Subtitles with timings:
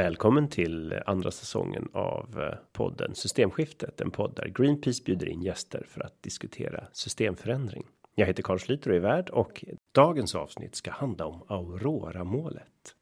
[0.00, 5.86] Välkommen till andra säsongen av eh, podden Systemskiftet, en podd där Greenpeace bjuder in gäster
[5.88, 7.86] för att diskutera systemförändring.
[8.14, 12.94] Jag heter Carl Schlyter och är värd och dagens avsnitt ska handla om Aurora målet.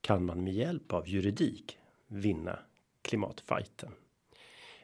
[0.00, 2.58] Kan man med hjälp av juridik vinna
[3.02, 3.90] klimatfajten?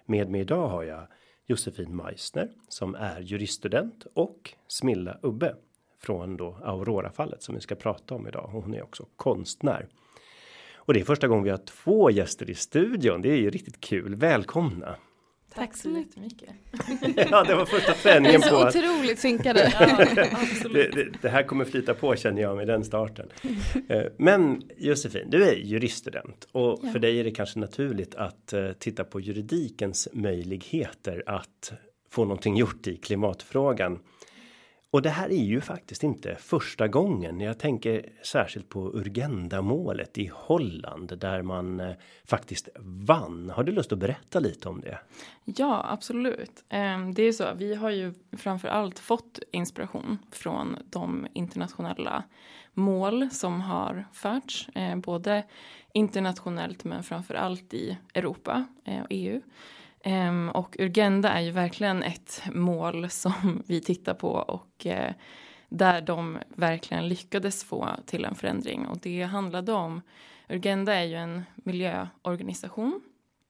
[0.05, 1.07] Med mig idag har jag
[1.47, 5.55] Josefin Meissner som är juriststudent och Smilla Ubbe
[5.99, 8.49] från då Aurora fallet som vi ska prata om idag.
[8.53, 9.89] Hon är också konstnär.
[10.89, 13.23] Och det är första gången vi har två gäster i studion.
[13.23, 14.15] Det är ju riktigt kul.
[14.15, 14.97] Välkomna!
[15.55, 16.49] Tack så jättemycket.
[17.31, 18.77] ja, det var första träningen på att...
[18.77, 19.73] otroligt synkade.
[19.81, 20.07] ja,
[20.73, 23.29] det, det, det, här kommer flyta på känner jag med den starten.
[23.89, 26.93] Eh, men Josefin, du är juriststudent och ja.
[26.93, 31.73] för dig är det kanske naturligt att uh, titta på juridikens möjligheter att
[32.11, 33.99] få någonting gjort i klimatfrågan.
[34.91, 37.41] Och det här är ju faktiskt inte första gången.
[37.41, 41.93] Jag tänker särskilt på Urgenda-målet i Holland där man eh,
[42.25, 43.51] faktiskt vann.
[43.51, 44.99] Har du lust att berätta lite om det?
[45.45, 46.65] Ja, absolut.
[46.69, 47.45] Eh, det är så.
[47.57, 52.25] Vi har ju framför allt fått inspiration från de internationella
[52.75, 55.45] mål som har förts, eh, både
[55.93, 59.41] internationellt men framför allt i Europa eh, och EU.
[60.09, 65.13] Um, och Urgenda är ju verkligen ett mål som vi tittar på och uh,
[65.69, 68.87] där de verkligen lyckades få till en förändring.
[68.87, 70.03] Och det handlade om,
[70.49, 73.01] Urgenda är ju en miljöorganisation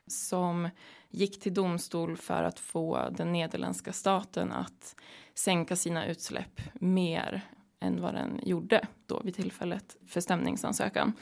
[0.07, 0.69] som
[1.11, 4.97] gick till domstol för att få den nederländska staten att
[5.35, 7.43] sänka sina utsläpp mer
[7.81, 11.13] än vad den gjorde då vid tillfället för stämningsansökan.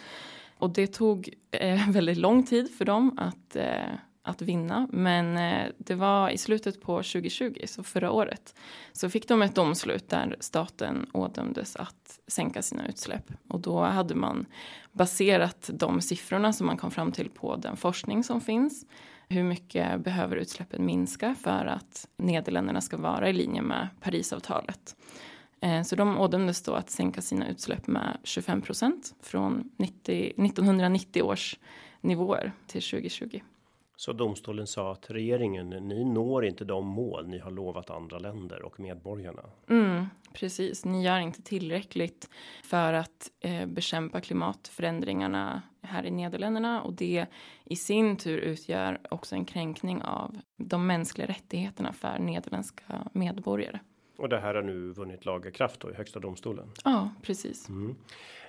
[0.58, 3.94] Och det tog eh, väldigt lång tid för dem att eh,
[4.26, 4.88] att vinna.
[4.92, 8.54] Men eh, det var i slutet på 2020, så förra året,
[8.92, 13.32] så fick de ett domslut där staten ådömdes att sänka sina utsläpp.
[13.48, 14.46] Och då hade man
[14.92, 18.86] baserat de siffrorna som man kom fram till på den forskning som finns.
[19.28, 24.96] Hur mycket behöver utsläppen minska för att Nederländerna ska vara i linje med Parisavtalet?
[25.60, 31.22] Eh, så de ådömdes då att sänka sina utsläpp med 25 procent från 90, 1990
[31.22, 31.58] års
[32.00, 33.40] nivåer till 2020.
[33.98, 38.62] Så domstolen sa att regeringen, ni når inte de mål ni har lovat andra länder
[38.62, 39.42] och medborgarna.
[39.68, 42.30] Mm, precis, ni gör inte tillräckligt
[42.64, 47.26] för att eh, bekämpa klimatförändringarna här i Nederländerna och det
[47.64, 53.78] i sin tur utgör också en kränkning av de mänskliga rättigheterna för nederländska medborgare.
[54.18, 56.70] Och det här har nu vunnit laga kraft då i högsta domstolen.
[56.84, 57.68] Ja, precis.
[57.68, 57.96] Mm.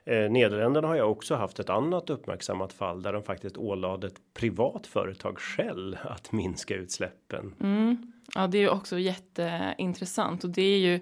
[0.07, 4.22] Eh, Nederländerna har jag också haft ett annat uppmärksammat fall där de faktiskt ålade ett
[4.34, 7.53] privat företag Shell att minska utsläppen.
[7.59, 8.12] Mm.
[8.35, 10.94] Ja, det är ju också jätteintressant och det är ju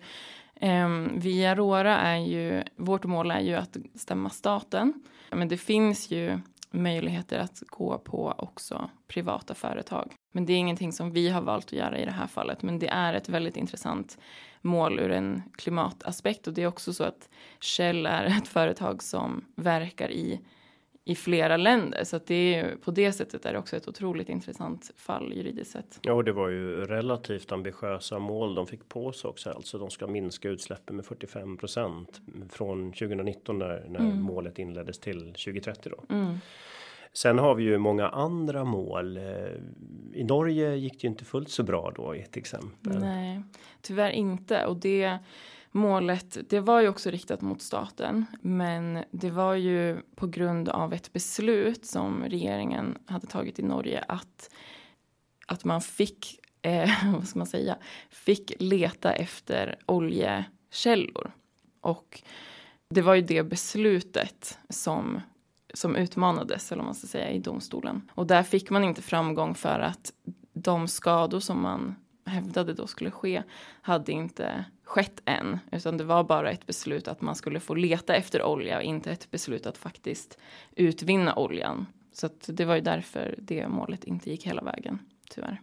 [0.55, 4.93] eh, via Aurora är ju vårt mål är ju att stämma staten.
[5.31, 6.39] Men det finns ju
[6.75, 10.13] möjligheter att gå på också privata företag.
[10.31, 12.61] Men det är ingenting som vi har valt att göra i det här fallet.
[12.61, 14.17] Men det är ett väldigt intressant
[14.61, 19.45] mål ur en klimataspekt och det är också så att Shell är ett företag som
[19.55, 20.41] verkar i
[21.07, 24.29] i flera länder så att det är på det sättet är det också ett otroligt
[24.29, 25.99] intressant fall juridiskt sett.
[26.01, 29.49] Ja, och det var ju relativt ambitiösa mål de fick på sig också.
[29.49, 32.05] Alltså de ska minska utsläppen med 45%
[32.49, 34.21] från 2019 när, när mm.
[34.21, 36.15] målet inleddes till 2030 då.
[36.15, 36.37] Mm.
[37.13, 39.17] Sen har vi ju många andra mål.
[39.17, 39.23] Eh,
[40.13, 42.99] I Norge gick det ju inte fullt så bra då i ett exempel.
[42.99, 43.41] Nej,
[43.81, 45.19] tyvärr inte och det
[45.75, 50.93] målet, det var ju också riktat mot staten, men det var ju på grund av
[50.93, 54.49] ett beslut som regeringen hade tagit i Norge att
[55.47, 57.77] att man fick, eh, vad ska man säga,
[58.09, 61.31] fick leta efter oljekällor
[61.81, 62.21] och
[62.89, 65.21] det var ju det beslutet som
[65.73, 68.11] som utmanades, eller man ska säga, i domstolen.
[68.11, 70.13] Och där fick man inte framgång för att
[70.53, 71.95] de skador som man
[72.25, 73.43] hävdade då skulle ske
[73.81, 78.15] hade inte skett än, utan det var bara ett beslut att man skulle få leta
[78.15, 80.37] efter olja och inte ett beslut att faktiskt
[80.75, 81.85] utvinna oljan.
[82.13, 84.99] Så det var ju därför det målet inte gick hela vägen,
[85.29, 85.61] tyvärr.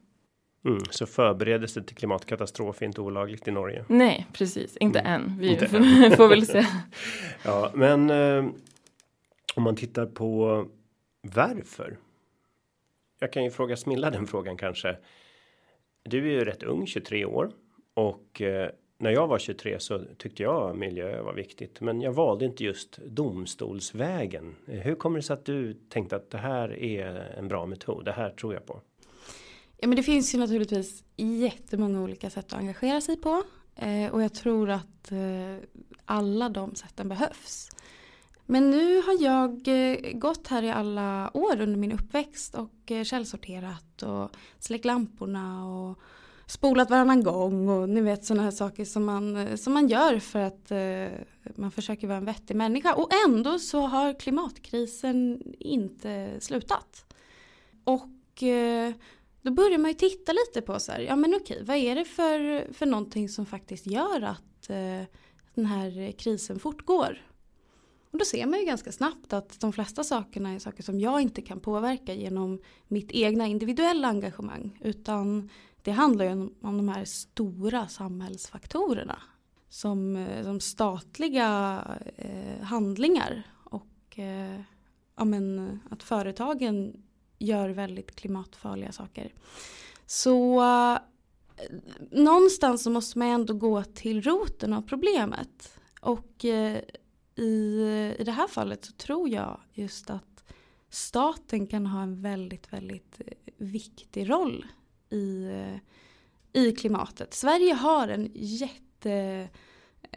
[0.65, 3.85] Mm, så förberedelse till klimatkatastrof är inte olagligt i Norge?
[3.89, 5.13] Nej, precis, inte mm.
[5.13, 5.39] än.
[5.39, 5.69] Vi inte
[6.17, 6.67] får väl se.
[7.45, 8.45] ja, men eh,
[9.55, 10.65] om man tittar på
[11.21, 11.99] varför.
[13.19, 14.97] Jag kan ju fråga Smilla den frågan kanske.
[16.03, 17.53] Du är ju rätt ung, 23 år
[17.95, 22.45] och eh, när jag var 23 så tyckte jag miljö var viktigt, men jag valde
[22.45, 24.55] inte just domstolsvägen.
[24.67, 28.05] Hur kommer det sig att du tänkte att det här är en bra metod?
[28.05, 28.81] Det här tror jag på.
[29.79, 33.43] Ja, men det finns ju naturligtvis jättemånga olika sätt att engagera sig på
[33.77, 35.57] eh, och jag tror att eh,
[36.05, 37.69] alla de sätten behövs.
[38.53, 43.05] Men nu har jag eh, gått här i alla år under min uppväxt och eh,
[43.05, 45.99] källsorterat och släckt lamporna och
[46.47, 50.19] spolat varannan gång och ni vet sådana här saker som man, eh, som man gör
[50.19, 51.19] för att eh,
[51.57, 52.95] man försöker vara en vettig människa.
[52.95, 57.15] Och ändå så har klimatkrisen inte slutat.
[57.85, 58.93] Och eh,
[59.43, 62.05] då börjar man ju titta lite på så här, ja men okej, vad är det
[62.05, 65.09] för, för någonting som faktiskt gör att eh,
[65.55, 67.32] den här krisen fortgår?
[68.13, 71.21] Och då ser man ju ganska snabbt att de flesta sakerna är saker som jag
[71.21, 74.79] inte kan påverka genom mitt egna individuella engagemang.
[74.81, 75.51] Utan
[75.83, 79.19] det handlar ju om, om de här stora samhällsfaktorerna.
[79.69, 81.81] Som, eh, som statliga
[82.17, 84.61] eh, handlingar och eh,
[85.17, 87.03] ja, men, att företagen
[87.39, 89.35] gör väldigt klimatfarliga saker.
[90.07, 90.99] Så eh,
[92.11, 95.79] någonstans så måste man ändå gå till roten av problemet.
[96.01, 96.79] Och eh,
[97.37, 97.83] i,
[98.19, 100.45] i det här fallet så tror jag just att
[100.91, 104.67] staten kan ha en väldigt, väldigt eh, viktig roll
[105.11, 105.77] i, eh,
[106.63, 107.35] i klimatet.
[107.35, 109.49] Sverige har en jätte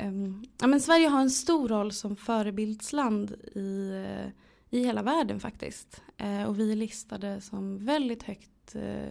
[0.02, 4.28] um, ja, men Sverige har en stor roll som förebildsland i, eh,
[4.70, 6.02] i hela världen faktiskt.
[6.22, 9.10] Uh, och vi är listade som väldigt högt uh,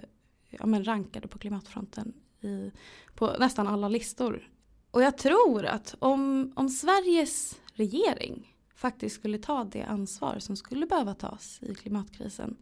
[0.50, 2.70] ja, men rankade på klimatfronten i,
[3.14, 4.48] på nästan alla listor.
[4.90, 10.86] Och jag tror att om, om Sveriges regering faktiskt skulle ta det ansvar som skulle
[10.86, 12.56] behöva tas i klimatkrisen.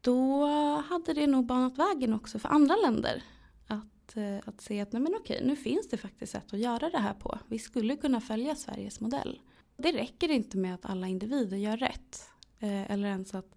[0.00, 0.46] Då
[0.88, 3.22] hade det nog banat vägen också för andra länder.
[3.66, 6.90] Att, eh, att se att nej men okej, nu finns det faktiskt sätt att göra
[6.90, 7.38] det här på.
[7.46, 9.40] Vi skulle kunna följa Sveriges modell.
[9.76, 12.30] Det räcker inte med att alla individer gör rätt.
[12.58, 13.56] Eh, eller ens att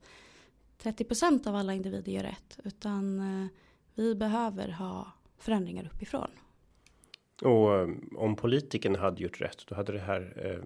[0.78, 2.60] 30% av alla individer gör rätt.
[2.64, 3.48] Utan eh,
[3.96, 6.30] vi behöver ha förändringar uppifrån.
[7.44, 10.64] Och eh, om politikerna hade gjort rätt, då hade det här eh,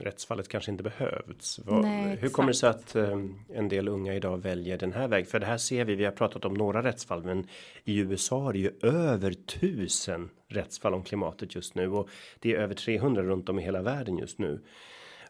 [0.00, 1.60] rättsfallet kanske inte behövts.
[1.64, 3.18] Vad, Nej, hur kommer det sig att eh,
[3.54, 5.26] en del unga idag väljer den här vägen?
[5.26, 7.46] För det här ser vi, vi har pratat om några rättsfall, men
[7.84, 12.08] i USA är det ju över tusen rättsfall om klimatet just nu och
[12.40, 14.60] det är över 300 runt om i hela världen just nu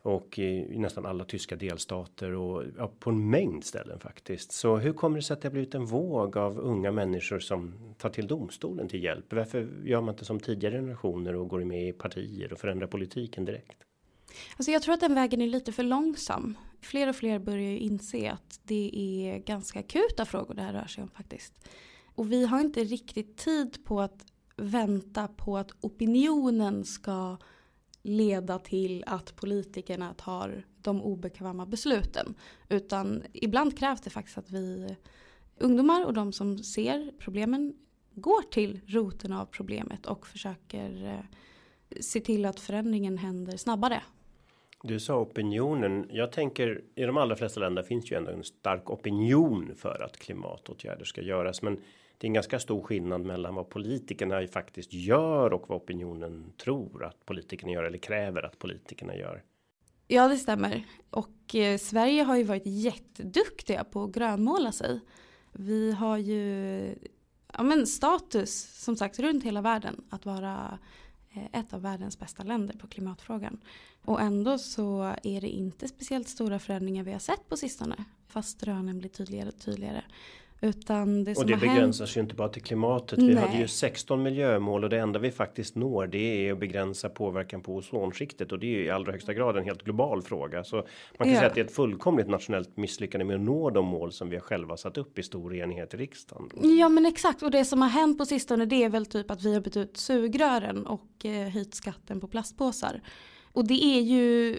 [0.03, 4.53] och i, nästan alla tyska delstater och ja, på en mängd ställen faktiskt.
[4.53, 7.75] Så hur kommer det sig att det har blivit en våg av unga människor som
[7.99, 9.33] tar till domstolen till hjälp?
[9.33, 13.45] Varför gör man inte som tidigare generationer och går med i partier och förändrar politiken
[13.45, 13.77] direkt?
[14.57, 16.57] Alltså jag tror att den vägen är lite för långsam.
[16.81, 20.87] Fler och fler börjar ju inse att det är ganska akuta frågor det här rör
[20.87, 21.69] sig om faktiskt.
[22.15, 24.25] Och vi har inte riktigt tid på att
[24.57, 27.37] vänta på att opinionen ska
[28.03, 32.35] leda till att politikerna tar de obekväma besluten.
[32.69, 34.97] Utan ibland krävs det faktiskt att vi
[35.59, 37.75] ungdomar och de som ser problemen
[38.15, 41.37] går till roten av problemet och försöker eh,
[42.01, 44.03] se till att förändringen händer snabbare.
[44.83, 46.07] Du sa opinionen.
[46.11, 50.17] Jag tänker i de allra flesta länder finns ju ändå en stark opinion för att
[50.17, 51.81] klimatåtgärder ska göras, men
[52.23, 57.05] det är en ganska stor skillnad mellan vad politikerna faktiskt gör och vad opinionen tror
[57.05, 59.43] att politikerna gör eller kräver att politikerna gör.
[60.07, 60.87] Ja, det stämmer.
[61.11, 65.01] Och eh, Sverige har ju varit jätteduktiga på att grönmåla sig.
[65.53, 66.95] Vi har ju
[67.53, 70.79] ja, men status som sagt runt hela världen att vara
[71.35, 73.61] eh, ett av världens bästa länder på klimatfrågan.
[74.05, 78.05] Och ändå så är det inte speciellt stora förändringar vi har sett på sistone.
[78.29, 80.03] Fast rönen blir tydligare och tydligare.
[80.65, 83.19] Utan det och det begränsar sig ju inte bara till klimatet.
[83.19, 87.09] Vi hade ju 16 miljömål och det enda vi faktiskt når det är att begränsa
[87.09, 90.65] påverkan på ozonskiktet och det är ju i allra högsta grad en helt global fråga.
[90.65, 90.85] Så man
[91.19, 91.37] kan ja.
[91.37, 94.37] säga att det är ett fullkomligt nationellt misslyckande med att nå de mål som vi
[94.37, 96.49] har själva satt upp i stor enighet i riksdagen.
[96.79, 99.43] Ja men exakt och det som har hänt på sistone det är väl typ att
[99.43, 103.01] vi har bytt ut sugrören och eh, höjt skatten på plastpåsar.
[103.53, 104.57] Och det är ju,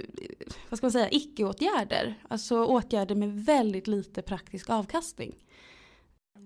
[0.69, 2.15] vad ska man säga, icke-åtgärder.
[2.27, 5.35] Alltså åtgärder med väldigt lite praktisk avkastning.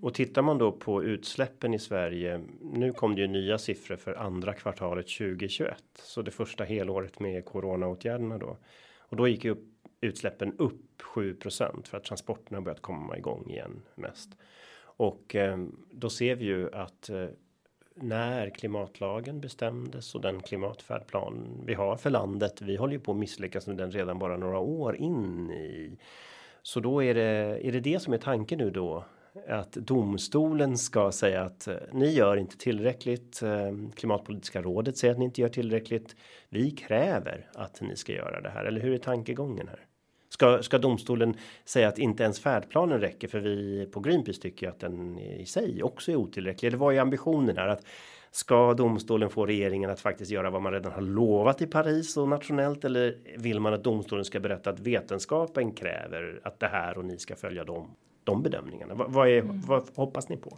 [0.01, 2.41] Och tittar man då på utsläppen i Sverige.
[2.61, 5.83] Nu kom det ju nya siffror för andra kvartalet 2021.
[6.03, 8.57] Så det första helåret med coronaåtgärderna då.
[8.99, 9.65] Och då gick ju upp,
[10.01, 14.29] utsläppen upp 7% för att transporterna börjat komma igång igen mest.
[14.79, 15.57] Och eh,
[15.91, 17.27] då ser vi ju att eh,
[17.95, 22.61] när klimatlagen bestämdes och den klimatfärdplan vi har för landet.
[22.61, 25.97] Vi håller ju på att misslyckas med den redan bara några år in i.
[26.61, 29.05] Så då är det är det det som är tanken nu då
[29.47, 33.41] att domstolen ska säga att eh, ni gör inte tillräckligt.
[33.41, 36.15] Eh, Klimatpolitiska rådet säger att ni inte gör tillräckligt.
[36.49, 38.65] Vi kräver att ni ska göra det här.
[38.65, 39.79] Eller hur är tankegången här?
[40.29, 44.79] Ska, ska domstolen säga att inte ens färdplanen räcker för vi på Greenpeace tycker att
[44.79, 46.67] den i sig också är otillräcklig.
[46.67, 47.67] Eller vad är ambitionen här?
[47.67, 47.85] Att
[48.31, 52.27] ska domstolen få regeringen att faktiskt göra vad man redan har lovat i Paris och
[52.27, 52.85] nationellt?
[52.85, 57.17] Eller vill man att domstolen ska berätta att vetenskapen kräver att det här och ni
[57.17, 57.95] ska följa dem?
[58.27, 58.93] De bedömningarna.
[58.93, 59.61] Vad, vad är, mm.
[59.61, 60.57] vad hoppas ni på?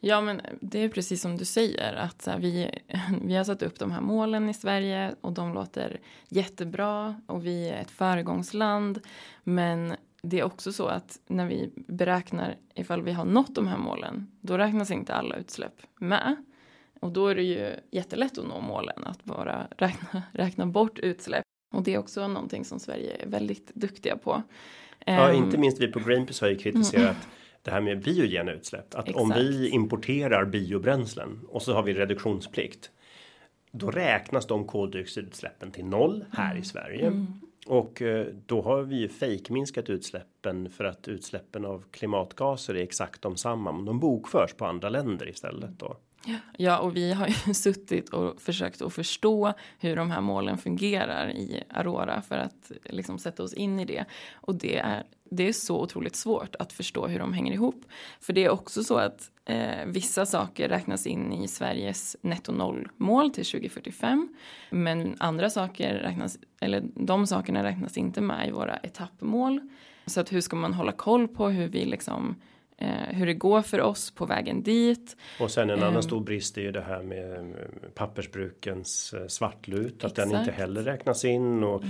[0.00, 2.70] Ja, men det är precis som du säger att här, vi,
[3.24, 7.68] vi har satt upp de här målen i Sverige och de låter jättebra och vi
[7.68, 9.00] är ett föregångsland.
[9.44, 13.78] Men det är också så att när vi beräknar ifall vi har nått de här
[13.78, 16.36] målen, då räknas inte alla utsläpp med.
[17.00, 21.44] Och då är det ju jättelätt att nå målen, att bara räkna, räkna bort utsläpp.
[21.74, 24.42] Och det är också någonting som Sverige är väldigt duktiga på.
[25.06, 27.16] Ja, inte ehm, minst vi på Greenpeace har ju kritiserat mm
[27.68, 28.94] det här med biogena utsläpp.
[28.94, 29.22] Att Exakt.
[29.22, 32.90] om vi importerar biobränslen och så har vi reduktionsplikt.
[33.70, 36.62] Då räknas de koldioxidutsläppen till noll här mm.
[36.62, 37.06] i Sverige.
[37.06, 37.26] Mm.
[37.66, 43.22] Och eh, då har vi ju fejkminskat utsläppen för att utsläppen av klimatgaser är exakt
[43.22, 43.72] de samma.
[43.72, 45.96] Men de bokförs på andra länder istället då.
[46.56, 51.30] Ja, och vi har ju suttit och försökt att förstå hur de här målen fungerar
[51.30, 54.04] i Aurora för att liksom sätta oss in i det.
[54.32, 57.84] Och det är, det är så otroligt svårt att förstå hur de hänger ihop.
[58.20, 63.30] För det är också så att eh, vissa saker räknas in i Sveriges netto noll-mål
[63.30, 64.28] till 2045.
[64.70, 69.60] Men andra saker räknas, eller de sakerna räknas inte med i våra etappmål.
[70.06, 72.36] Så att hur ska man hålla koll på hur vi liksom
[73.18, 75.16] hur det går för oss på vägen dit.
[75.40, 77.54] Och sen en annan eh, stor brist är ju det här med
[77.94, 80.04] pappersbrukens eh, svartlut.
[80.04, 81.82] Att den inte heller räknas in och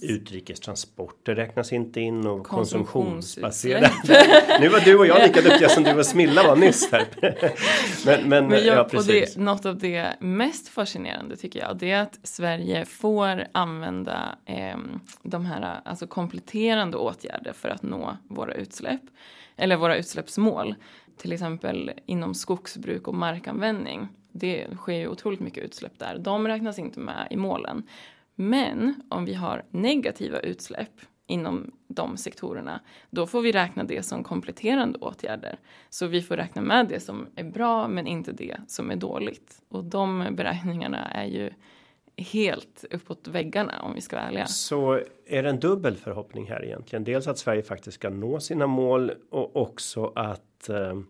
[0.00, 3.90] utrikestransporter räknas inte in och konsumtionsbaserade.
[4.60, 7.06] nu var du och jag lika duktiga som du och Smilla var nyss här.
[8.06, 9.34] men, men, men jag, ja, precis.
[9.34, 14.76] Det, något av det mest fascinerande tycker jag det är att Sverige får använda eh,
[15.22, 19.00] de här alltså kompletterande åtgärder för att nå våra utsläpp
[19.56, 20.74] eller våra utsläppsmål.
[21.16, 24.08] Till exempel inom skogsbruk och markanvändning.
[24.32, 26.18] Det sker ju otroligt mycket utsläpp där.
[26.18, 27.82] De räknas inte med i målen.
[28.34, 32.80] Men om vi har negativa utsläpp inom de sektorerna,
[33.10, 35.58] då får vi räkna det som kompletterande åtgärder.
[35.90, 39.62] Så vi får räkna med det som är bra men inte det som är dåligt.
[39.68, 41.50] Och de beräkningarna är ju
[42.16, 44.46] helt uppåt väggarna om vi ska vara ärliga.
[44.46, 47.04] Så är det en dubbel förhoppning här egentligen?
[47.04, 51.00] Dels att Sverige faktiskt ska nå sina mål och också att eh,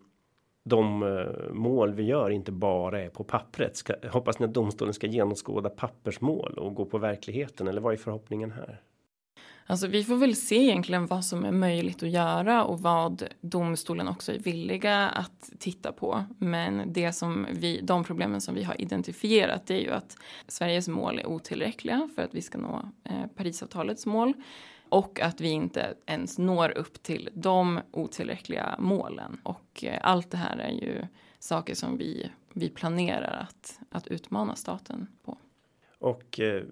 [0.65, 3.77] de eh, mål vi gör inte bara är på pappret.
[3.77, 7.97] Ska, hoppas ni att domstolen ska genomskåda pappersmål och gå på verkligheten eller vad är
[7.97, 8.81] förhoppningen här?
[9.73, 14.09] Alltså vi får väl se egentligen vad som är möjligt att göra och vad domstolen
[14.09, 16.25] också är villiga att titta på.
[16.39, 20.17] Men det som vi, de problemen som vi har identifierat är ju att
[20.49, 24.33] Sveriges mål är otillräckliga för att vi ska nå eh, Parisavtalets mål
[24.89, 29.41] och att vi inte ens når upp till de otillräckliga målen.
[29.43, 31.07] Och eh, allt det här är ju
[31.39, 35.39] saker som vi, vi planerar att, att utmana staten på.
[35.99, 36.63] Och eh,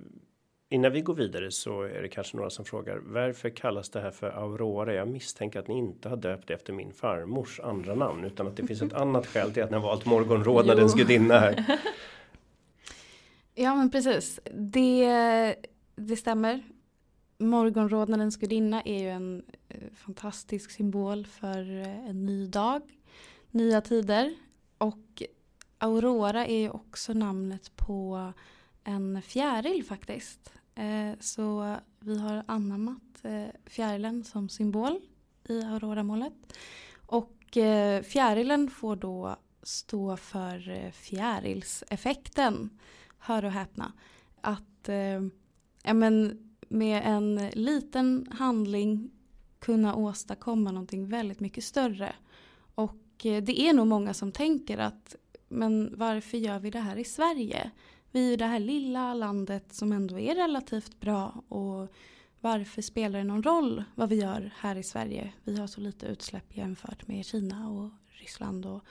[0.72, 4.10] Innan vi går vidare så är det kanske några som frågar varför kallas det här
[4.10, 4.94] för Aurora?
[4.94, 8.66] Jag misstänker att ni inte har döpt efter min farmors andra namn utan att det
[8.66, 11.78] finns ett annat skäl till att ni har valt morgonrodnadens gudinna här.
[13.54, 14.40] Ja, men precis.
[14.52, 15.56] Det,
[15.96, 16.62] det stämmer.
[17.38, 22.82] Morgonrodnadens gudinna är ju en eh, fantastisk symbol för eh, en ny dag,
[23.50, 24.34] nya tider
[24.78, 25.22] och
[25.78, 28.32] Aurora är ju också namnet på
[28.84, 30.52] en fjäril faktiskt.
[30.74, 35.00] Eh, så vi har anammat eh, fjärilen som symbol
[35.48, 36.32] i Aurora-målet.
[37.06, 42.70] Och eh, fjärilen får då stå för fjärilseffekten.
[43.18, 43.92] Hör och häpna.
[44.40, 44.88] Att
[45.82, 49.10] ja, men med en liten handling
[49.58, 52.12] kunna åstadkomma någonting väldigt mycket större.
[52.74, 55.16] Och det är nog många som tänker att
[55.48, 57.70] men varför gör vi det här i Sverige?
[58.12, 61.93] Vi är ju det här lilla landet som ändå är relativt bra och
[62.40, 65.33] varför spelar det någon roll vad vi gör här i Sverige?
[65.45, 68.85] Vi har så lite utsläpp jämfört med Kina och Ryssland och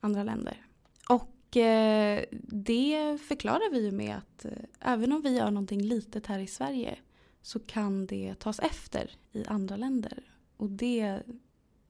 [0.00, 0.66] andra länder.
[1.08, 6.26] Och eh, det förklarar vi ju med att eh, även om vi gör någonting litet
[6.26, 6.98] här i Sverige
[7.42, 10.22] så kan det tas efter i andra länder.
[10.56, 11.22] Och det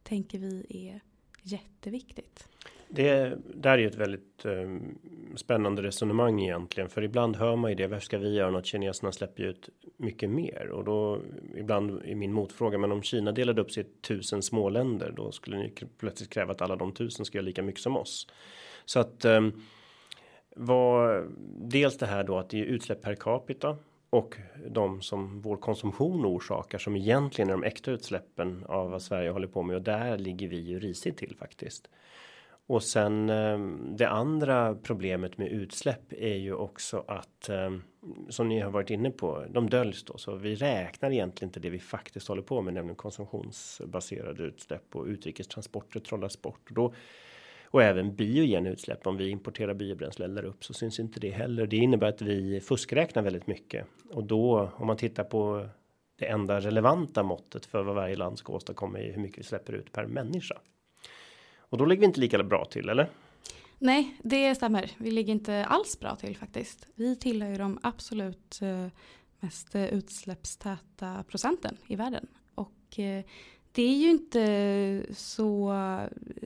[0.03, 1.01] tänker vi är
[1.43, 2.49] jätteviktigt.
[2.95, 4.77] Det där är ju ett väldigt eh,
[5.37, 7.87] spännande resonemang egentligen, för ibland hör man ju det.
[7.87, 8.67] Varför ska vi göra något?
[8.67, 11.21] Kineserna släpper ju ut mycket mer och då
[11.57, 12.79] ibland i min motfråga.
[12.79, 16.63] Men om Kina delade upp sig i tusen småländer, då skulle ni plötsligt kräva att
[16.63, 18.27] alla de tusen ska göra lika mycket som oss.
[18.85, 19.49] Så att eh,
[20.57, 21.25] vad
[21.59, 23.77] dels det här då att det är utsläpp per capita
[24.11, 24.37] och
[24.69, 29.49] de som vår konsumtion orsakar som egentligen är de äkta utsläppen av vad Sverige håller
[29.49, 31.89] på med och där ligger vi ju risigt till faktiskt.
[32.67, 33.59] Och sen eh,
[33.97, 37.71] det andra problemet med utsläpp är ju också att eh,
[38.29, 41.71] som ni har varit inne på, de döljs då så vi räknar egentligen inte det
[41.71, 46.95] vi faktiskt håller på med, nämligen konsumtionsbaserade utsläpp och utrikestransporter trollas bort och då
[47.75, 49.07] och även biogena utsläpp.
[49.07, 51.67] Om vi importerar biobränsle eller upp så syns inte det heller.
[51.67, 55.69] Det innebär att vi fuskräknar väldigt mycket och då om man tittar på
[56.19, 59.73] det enda relevanta måttet för vad varje land ska åstadkomma är hur mycket vi släpper
[59.73, 60.61] ut per människa.
[61.75, 63.11] Och då ligger vi inte lika bra till, eller?
[63.79, 64.91] Nej, det stämmer.
[64.99, 66.87] Vi ligger inte alls bra till faktiskt.
[66.95, 68.87] Vi tillhör ju de absolut eh,
[69.41, 72.27] mest eh, utsläppstäta procenten i världen.
[72.55, 73.25] Och eh,
[73.73, 75.75] det är ju inte så,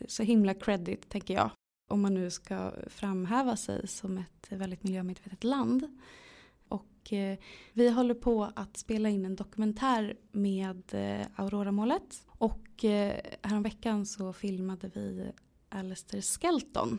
[0.08, 1.50] så himla credit tänker jag.
[1.90, 5.98] Om man nu ska framhäva sig som ett väldigt miljömedvetet land.
[6.68, 7.38] Och eh,
[7.72, 11.30] vi håller på att spela in en dokumentär med Auroramålet.
[11.36, 12.26] Aurora-målet.
[12.28, 15.32] Och eh, häromveckan så filmade vi
[15.68, 16.98] Alistair Skelton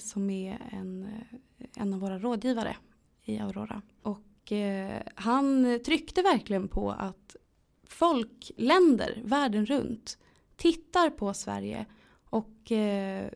[0.00, 1.08] som är en,
[1.76, 2.76] en av våra rådgivare
[3.24, 3.82] i Aurora.
[4.02, 4.52] Och
[5.14, 7.36] han tryckte verkligen på att
[7.84, 10.18] folk, länder världen runt
[10.56, 11.86] tittar på Sverige
[12.30, 13.30] och eh,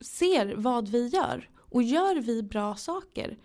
[0.00, 1.50] ser vad vi gör.
[1.58, 3.36] Och gör vi bra saker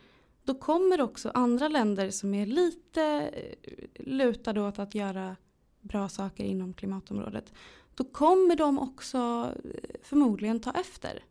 [0.44, 5.36] då kommer också andra länder som är lite eh, lutade åt att göra
[5.82, 7.54] bra saker inom klimatområdet.
[7.96, 9.18] Då kommer de också
[9.64, 11.24] eh, förmodligen ta efter.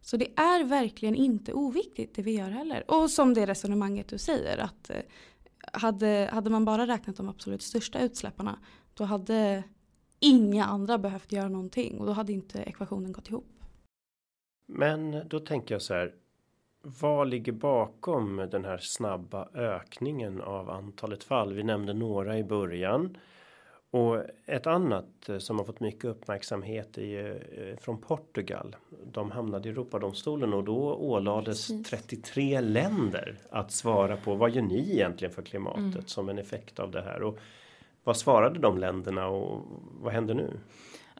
[0.00, 2.90] Så det är verkligen inte oviktigt det vi gör heller.
[2.90, 4.96] Och som det resonemanget du säger att eh,
[5.72, 8.58] hade, hade man bara räknat de absolut största utsläpparna
[8.94, 9.62] då hade
[10.20, 13.62] inga andra behövt göra någonting och då hade inte ekvationen gått ihop.
[14.66, 16.14] Men då tänker jag så här.
[16.86, 21.52] Vad ligger bakom den här snabba ökningen av antalet fall?
[21.52, 23.16] Vi nämnde några i början.
[23.90, 28.76] Och ett annat eh, som har fått mycket uppmärksamhet är eh, från Portugal.
[29.12, 31.90] De hamnade i Europadomstolen och då ålades Precis.
[31.90, 36.06] 33 länder att svara på vad gör ni egentligen för klimatet mm.
[36.06, 37.38] som en effekt av det här och
[38.04, 39.62] vad svarade de länderna och
[40.00, 40.50] vad händer nu?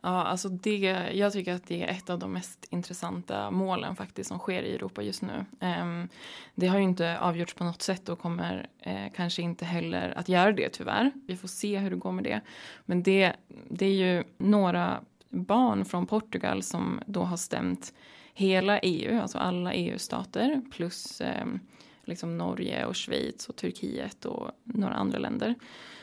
[0.07, 0.79] Ja, alltså det,
[1.14, 4.75] jag tycker att det är ett av de mest intressanta målen faktiskt som sker i
[4.75, 5.45] Europa just nu.
[5.61, 6.09] Ehm,
[6.55, 10.29] det har ju inte avgjorts på något sätt och kommer eh, kanske inte heller att
[10.29, 11.12] göra det tyvärr.
[11.27, 12.40] Vi får se hur det går med det.
[12.85, 13.33] Men det,
[13.69, 17.95] det är ju några barn från Portugal som då har stämt
[18.35, 21.61] hela EU, alltså alla EU-stater plus ehm,
[22.05, 25.55] liksom Norge och Schweiz och Turkiet och några andra länder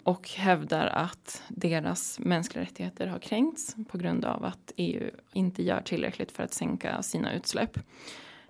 [0.03, 5.81] och hävdar att deras mänskliga rättigheter har kränkts på grund av att EU inte gör
[5.81, 7.79] tillräckligt för att sänka sina utsläpp.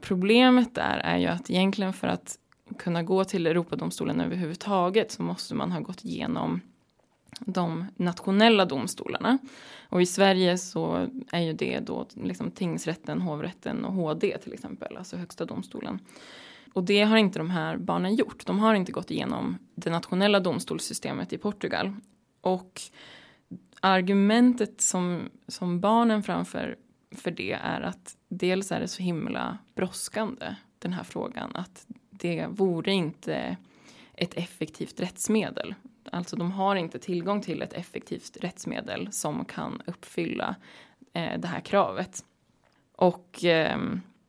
[0.02, 2.38] Problemet där är ju att egentligen för att
[2.78, 6.62] kunna gå till Europadomstolen överhuvudtaget så måste man ha gått igenom
[7.40, 9.38] de nationella domstolarna.
[9.90, 14.98] Och i Sverige så är ju det då liksom tingsrätten, hovrätten och HD till exempel,
[14.98, 16.00] alltså högsta domstolen.
[16.74, 18.46] Och det har inte de här barnen gjort.
[18.46, 21.96] De har inte gått igenom det nationella domstolssystemet i Portugal.
[22.42, 22.82] Och
[23.80, 26.76] argumentet som, som barnen framför
[27.16, 32.48] för det är att dels är det så himla brådskande, den här frågan, att det
[32.50, 33.58] vore inte
[34.14, 35.76] ett effektivt rättsmedel.
[36.12, 40.56] Alltså de har inte tillgång till ett effektivt rättsmedel som kan uppfylla
[41.14, 42.26] eh, det här kravet.
[42.96, 43.80] Och eh,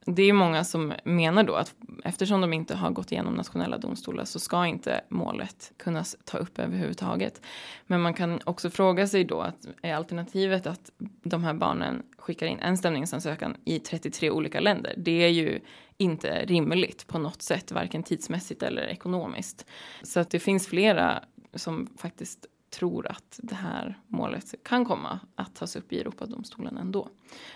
[0.06, 4.24] det är många som menar då att eftersom de inte har gått igenom nationella domstolar
[4.24, 7.40] så ska inte målet kunna ta upp överhuvudtaget.
[7.86, 10.90] Men man kan också fråga sig då att är alternativet att
[11.22, 14.94] de här barnen skickar in en stämningsansökan i 33 olika länder.
[14.96, 15.60] Det är ju
[15.96, 19.66] inte rimligt på något sätt, varken tidsmässigt eller ekonomiskt.
[20.02, 25.54] Så att det finns flera som faktiskt tror att det här målet kan komma att
[25.54, 27.08] tas upp i Europadomstolen ändå.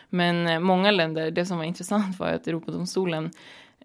[0.08, 3.30] Men eh, många länder, det som var intressant var att Europadomstolen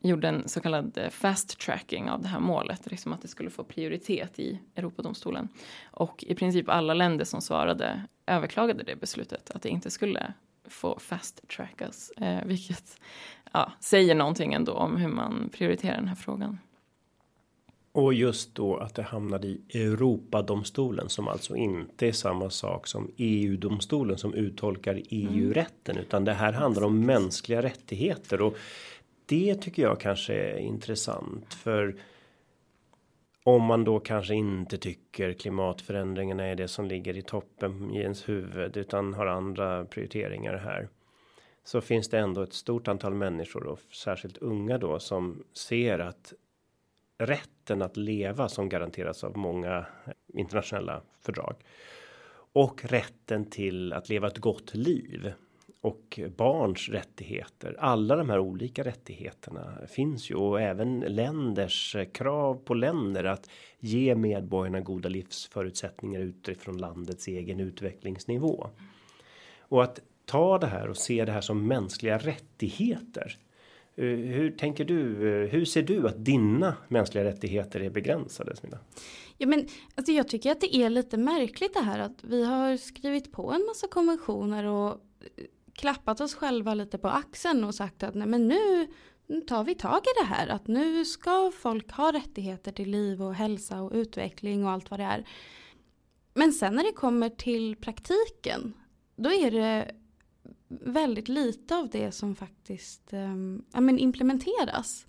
[0.02, 3.50] gjorde en så kallad eh, fast tracking av det här målet, liksom att det skulle
[3.50, 5.48] få prioritet i Europadomstolen.
[5.84, 10.34] Och i princip alla länder som svarade överklagade det beslutet, att det inte skulle
[10.65, 13.00] få fast trackas, eh, vilket
[13.52, 16.58] ja, säger någonting ändå om hur man prioriterar den här frågan.
[17.93, 23.12] Och just då att det hamnade i Europadomstolen som alltså inte är samma sak som
[23.17, 26.04] EU-domstolen som uttolkar EU-rätten mm.
[26.04, 28.58] utan det här handlar om mänskliga rättigheter och
[29.25, 31.95] det tycker jag kanske är intressant för
[33.43, 38.30] om man då kanske inte tycker klimatförändringarna är det som ligger i toppen i ens
[38.30, 40.88] huvud utan har andra prioriteringar här
[41.63, 46.34] så finns det ändå ett stort antal människor och särskilt unga då som ser att
[47.25, 49.86] rätten att leva som garanteras av många
[50.34, 51.55] internationella fördrag
[52.53, 55.34] och rätten till att leva ett gott liv
[55.81, 57.75] och barns rättigheter.
[57.79, 64.15] Alla de här olika rättigheterna finns ju och även länders krav på länder att ge
[64.15, 68.69] medborgarna goda livsförutsättningar utifrån landets egen utvecklingsnivå.
[69.60, 73.38] Och att ta det här och se det här som mänskliga rättigheter.
[73.95, 75.30] Eh, hur tänker du?
[75.43, 78.56] Eh, hur ser du att dina mänskliga rättigheter är begränsade?
[78.56, 78.80] Smilla?
[79.38, 82.77] Ja, men alltså jag tycker att det är lite märkligt det här att vi har
[82.77, 88.04] skrivit på en massa konventioner och eh, klappat oss själva lite på axeln och sagt
[88.04, 88.88] att nej men nu,
[89.27, 90.47] nu tar vi tag i det här.
[90.47, 94.99] Att nu ska folk ha rättigheter till liv och hälsa och utveckling och allt vad
[94.99, 95.27] det är.
[96.34, 98.73] Men sen när det kommer till praktiken
[99.15, 99.91] då är det
[100.81, 103.36] väldigt lite av det som faktiskt eh,
[103.73, 105.05] ja, men implementeras.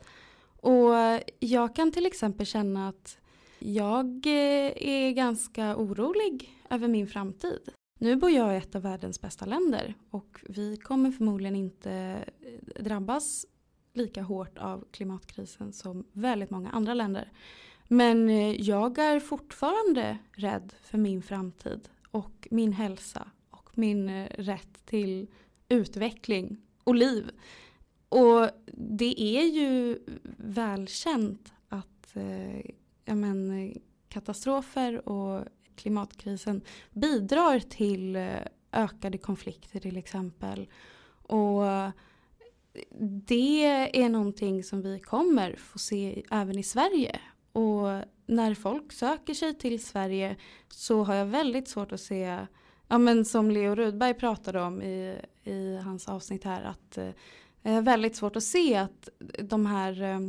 [0.60, 0.90] Och
[1.38, 3.18] jag kan till exempel känna att
[3.64, 7.72] jag eh, är ganska orolig över min framtid.
[7.98, 11.92] Nu bor jag i ett av världens bästa länder och vi kommer förmodligen inte
[12.40, 13.46] eh, drabbas
[13.94, 17.32] lika hårt av klimatkrisen som väldigt många andra länder.
[17.88, 24.86] Men eh, jag är fortfarande rädd för min framtid och min hälsa och min rätt
[24.86, 25.28] till
[25.72, 27.30] utveckling och liv.
[28.08, 29.98] Och det är ju
[30.36, 33.72] välkänt att eh, men,
[34.08, 35.44] katastrofer och
[35.76, 38.28] klimatkrisen bidrar till eh,
[38.72, 40.68] ökade konflikter till exempel.
[41.22, 41.62] Och
[43.26, 47.20] det är någonting som vi kommer få se även i Sverige.
[47.52, 47.86] Och
[48.26, 50.36] när folk söker sig till Sverige
[50.68, 52.46] så har jag väldigt svårt att se,
[52.92, 56.98] ja men som Leo Rudberg pratade om i, i hans avsnitt här, att
[57.62, 60.20] eh, väldigt svårt att se att de här eh,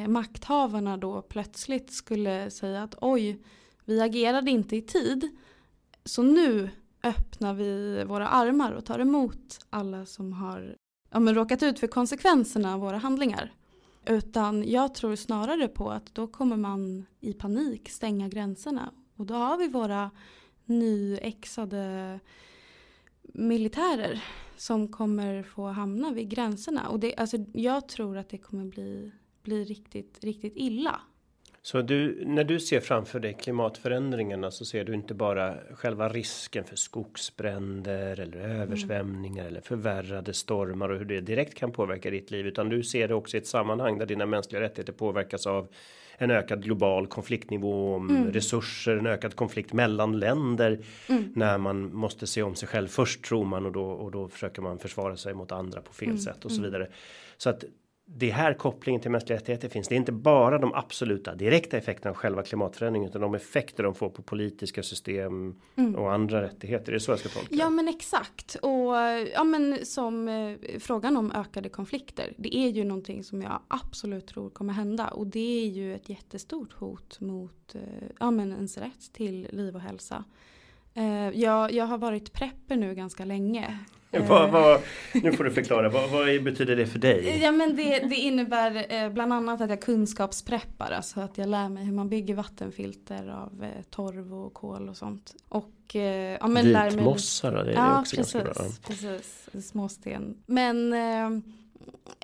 [0.00, 3.42] eh, makthavarna då plötsligt skulle säga att oj,
[3.84, 5.28] vi agerade inte i tid.
[6.04, 6.70] Så nu
[7.02, 10.76] öppnar vi våra armar och tar emot alla som har
[11.10, 13.52] ja, men råkat ut för konsekvenserna av våra handlingar.
[14.06, 18.90] Utan jag tror snarare på att då kommer man i panik stänga gränserna.
[19.16, 20.10] Och då har vi våra
[20.70, 22.20] nyexade
[23.22, 24.24] militärer
[24.56, 26.88] som kommer få hamna vid gränserna.
[26.88, 31.00] Och det, alltså, jag tror att det kommer bli, bli riktigt, riktigt illa.
[31.62, 36.64] Så du, när du ser framför dig klimatförändringarna så ser du inte bara själva risken
[36.64, 39.52] för skogsbränder eller översvämningar mm.
[39.52, 43.14] eller förvärrade stormar och hur det direkt kan påverka ditt liv utan du ser det
[43.14, 45.68] också i ett sammanhang där dina mänskliga rättigheter påverkas av
[46.22, 48.32] en ökad global konfliktnivå om mm.
[48.32, 51.32] resurser, en ökad konflikt mellan länder mm.
[51.34, 54.62] när man måste se om sig själv först tror man och då och då försöker
[54.62, 56.18] man försvara sig mot andra på fel mm.
[56.18, 56.70] sätt och så mm.
[56.70, 56.88] vidare.
[57.36, 57.64] Så att
[58.16, 59.88] det här kopplingen till mänskliga rättigheter finns.
[59.88, 63.94] Det är inte bara de absoluta direkta effekterna av själva klimatförändringen utan de effekter de
[63.94, 65.96] får på politiska system mm.
[65.96, 66.92] och andra rättigheter.
[66.92, 68.96] Det är så jag ska tolka Ja men exakt och
[69.34, 72.32] ja men som eh, frågan om ökade konflikter.
[72.36, 76.08] Det är ju någonting som jag absolut tror kommer hända och det är ju ett
[76.08, 77.80] jättestort hot mot eh,
[78.18, 80.24] ja men ens rätt till liv och hälsa.
[80.94, 83.78] Eh, jag, jag har varit prepper nu ganska länge
[84.18, 84.80] vad, vad,
[85.12, 87.40] nu får du förklara, vad, vad, betyder det för dig?
[87.42, 91.68] Ja men det, det innebär eh, bland annat att jag kunskapspreppar, alltså att jag lär
[91.68, 95.34] mig hur man bygger vattenfilter av eh, torv och kol och sånt.
[95.48, 96.96] Och eh, ja, men lär mig...
[96.96, 98.70] Vitmossa då, det är ja, också precis, ganska bra.
[98.86, 100.36] precis, småsten.
[100.46, 100.94] Men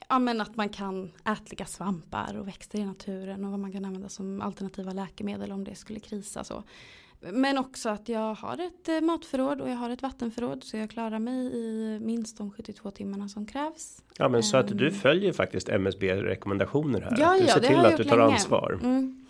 [0.08, 3.84] ja men att man kan ätliga svampar och växter i naturen och vad man kan
[3.84, 6.62] använda som alternativa läkemedel om det skulle krisa så.
[7.20, 10.90] Men också att jag har ett eh, matförråd och jag har ett vattenförråd så jag
[10.90, 14.02] klarar mig i minst de 72 timmarna som krävs.
[14.18, 14.94] Ja men så att du ehm.
[14.94, 17.16] följer faktiskt MSB rekommendationer här.
[17.18, 18.32] Ja, du ser till att du tar länge.
[18.32, 18.78] ansvar.
[18.82, 19.26] Mm.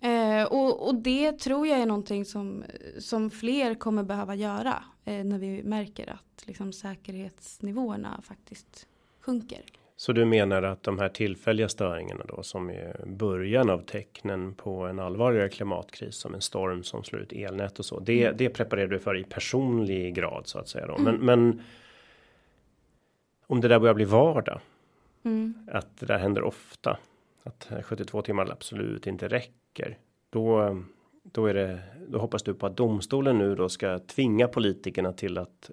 [0.00, 2.64] Eh, och, och, det tror jag är någonting som,
[2.98, 8.86] som fler kommer behöva göra eh, när vi märker att liksom, säkerhetsnivåerna faktiskt
[9.20, 9.60] sjunker.
[10.00, 14.86] Så du menar att de här tillfälliga störningarna då som är början av tecknen på
[14.86, 18.00] en allvarligare klimatkris som en storm som slår ut elnät och så.
[18.00, 18.36] Det, mm.
[18.36, 20.98] det preparerar du för i personlig grad så att säga då.
[20.98, 21.26] Men, mm.
[21.26, 21.62] men.
[23.46, 24.60] Om det där börjar bli vardag.
[25.22, 25.68] Mm.
[25.72, 26.98] Att det där händer ofta.
[27.42, 29.98] Att 72 timmar absolut inte räcker.
[30.30, 30.76] Då,
[31.22, 31.80] då är det.
[32.08, 35.70] Då hoppas du på att domstolen nu då ska tvinga politikerna till att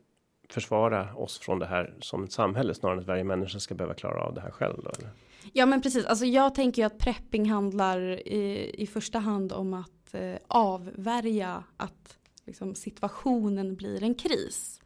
[0.50, 3.94] försvara oss från det här som ett samhälle snarare än att varje människa ska behöva
[3.94, 5.10] klara av det här själv då, eller?
[5.54, 9.74] Ja men precis, alltså jag tänker ju att prepping handlar i, i första hand om
[9.74, 14.82] att eh, avvärja att liksom, situationen blir en kris.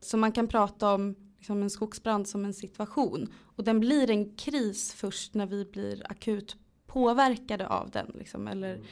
[0.00, 4.36] Så man kan prata om liksom, en skogsbrand som en situation och den blir en
[4.36, 8.12] kris först när vi blir akut påverkade av den.
[8.14, 8.86] Liksom, eller, mm.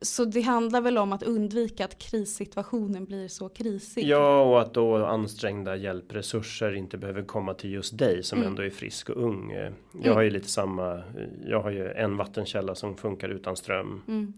[0.00, 4.04] Så det handlar väl om att undvika att krissituationen blir så krisig.
[4.04, 8.50] Ja, och att då ansträngda hjälpresurser inte behöver komma till just dig som mm.
[8.50, 9.52] ändå är frisk och ung.
[9.52, 10.14] Jag mm.
[10.14, 11.02] har ju lite samma.
[11.46, 14.02] Jag har ju en vattenkälla som funkar utan ström.
[14.08, 14.32] Mm.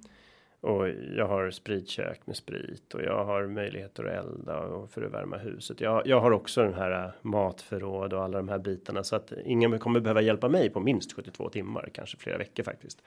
[0.60, 5.12] Och jag har spritkök med sprit och jag har möjligheter att elda och för att
[5.12, 5.80] värma huset.
[5.80, 9.78] Jag, jag har också den här matförråd och alla de här bitarna så att ingen
[9.78, 13.02] kommer behöva hjälpa mig på minst 72 timmar, kanske flera veckor faktiskt.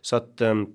[0.00, 0.74] Så att um,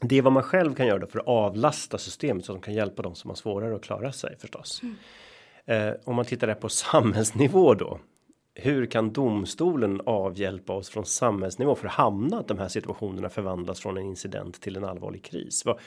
[0.00, 2.74] det är vad man själv kan göra för att avlasta systemet så att de kan
[2.74, 4.82] hjälpa de som har svårare att klara sig förstås.
[4.82, 4.96] Mm.
[5.64, 7.98] Eh, om man tittar på samhällsnivå då.
[8.54, 13.80] Hur kan domstolen avhjälpa oss från samhällsnivå för att hamna att de här situationerna förvandlas
[13.80, 15.64] från en incident till en allvarlig kris?
[15.64, 15.78] Vad,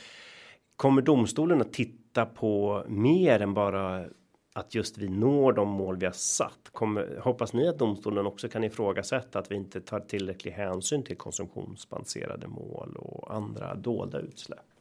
[0.76, 4.06] kommer domstolen att titta på mer än bara
[4.54, 6.70] att just vi når de mål vi har satt.
[6.72, 11.18] Kommer, hoppas ni att domstolen också kan ifrågasätta att vi inte tar tillräcklig hänsyn till
[11.18, 14.73] konsumtionsbaserade mål och andra dolda utsläpp?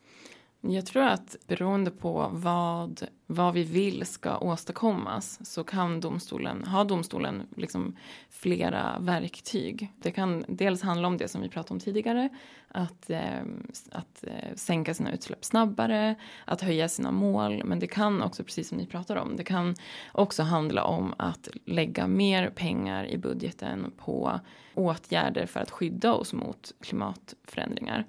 [0.64, 6.84] Jag tror att beroende på vad, vad vi vill ska åstadkommas så kan domstolen, ha
[6.84, 7.96] domstolen liksom
[8.30, 9.92] flera verktyg.
[10.02, 12.28] Det kan dels handla om det som vi pratade om tidigare,
[12.68, 13.42] att, eh,
[13.90, 18.68] att eh, sänka sina utsläpp snabbare, att höja sina mål, men det kan också, precis
[18.68, 19.74] som ni pratar om, det kan
[20.12, 24.40] också handla om att lägga mer pengar i budgeten på
[24.74, 28.06] åtgärder för att skydda oss mot klimatförändringar.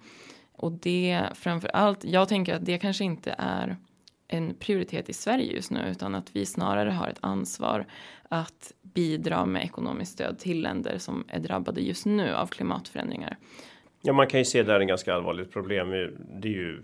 [0.64, 3.78] Och det framför allt, jag tänker att det kanske inte är
[4.28, 7.86] en prioritet i Sverige just nu utan att vi snarare har ett ansvar
[8.30, 13.38] att bidra med ekonomiskt stöd till länder som är drabbade just nu av klimatförändringar.
[14.02, 15.90] Ja, man kan ju se där en ganska allvarligt problem.
[16.42, 16.82] Det är ju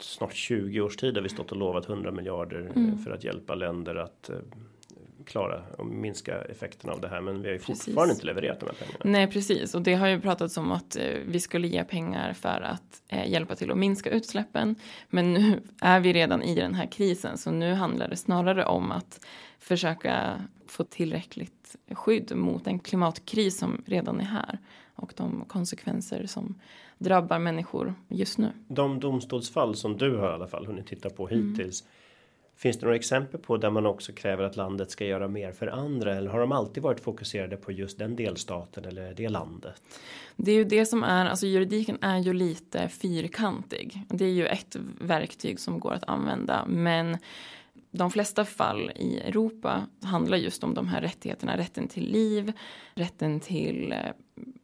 [0.00, 2.98] snart 20 års tid har vi stått och lovat 100 miljarder mm.
[2.98, 4.36] för att hjälpa länder att eh,
[5.26, 7.20] klara och minska effekterna av det här.
[7.20, 7.84] Men vi har ju precis.
[7.84, 9.00] fortfarande inte levererat de här pengarna.
[9.04, 9.74] Nej, precis.
[9.74, 13.30] Och det har ju pratats om att eh, vi skulle ge pengar för att eh,
[13.30, 14.76] hjälpa till att minska utsläppen.
[15.08, 18.92] Men nu är vi redan i den här krisen, så nu handlar det snarare om
[18.92, 19.26] att
[19.58, 24.58] försöka få tillräckligt skydd mot en klimatkris som redan är här
[24.94, 26.60] och de konsekvenser som
[26.98, 28.52] drabbar människor just nu.
[28.68, 31.82] De domstolsfall som du har i alla fall hunnit titta på hittills.
[31.82, 31.92] Mm
[32.62, 35.66] Finns det några exempel på där man också kräver att landet ska göra mer för
[35.66, 39.82] andra eller har de alltid varit fokuserade på just den delstaten eller det landet?
[40.36, 44.02] Det är ju det som är, alltså juridiken är ju lite fyrkantig.
[44.08, 47.18] Det är ju ett verktyg som går att använda men
[47.90, 52.52] de flesta fall i Europa handlar just om de här rättigheterna, rätten till liv,
[52.94, 53.98] rätten till eh,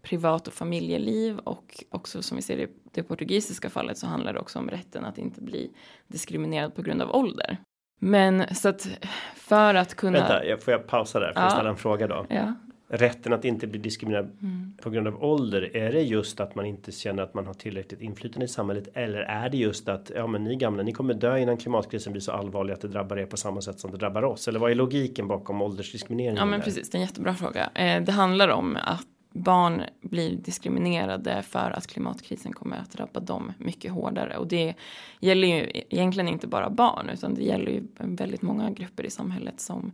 [0.03, 4.41] privat och familjeliv och också som vi ser i det portugisiska fallet så handlar det
[4.41, 5.71] också om rätten att inte bli
[6.07, 7.59] diskriminerad på grund av ålder.
[7.99, 8.89] Men så att
[9.35, 10.19] för att kunna.
[10.19, 12.27] Vänta, får jag pausa där för att ställa en fråga då?
[12.29, 12.55] Ja.
[12.91, 14.73] Rätten att inte bli diskriminerad mm.
[14.83, 15.77] på grund av ålder.
[15.77, 18.89] Är det just att man inte känner att man har tillräckligt inflytande i samhället?
[18.95, 22.21] Eller är det just att ja, men ni gamla, ni kommer dö innan klimatkrisen blir
[22.21, 24.49] så allvarlig att det drabbar er på samma sätt som det drabbar oss?
[24.49, 26.37] Eller vad är logiken bakom åldersdiskrimineringen?
[26.37, 26.91] Ja, men precis.
[26.91, 27.71] Det är en jättebra fråga.
[27.75, 33.53] Eh, det handlar om att barn blir diskriminerade för att klimatkrisen kommer att drabba dem
[33.59, 34.37] mycket hårdare.
[34.37, 34.75] Och det
[35.21, 39.61] gäller ju egentligen inte bara barn utan det gäller ju väldigt många grupper i samhället
[39.61, 39.93] som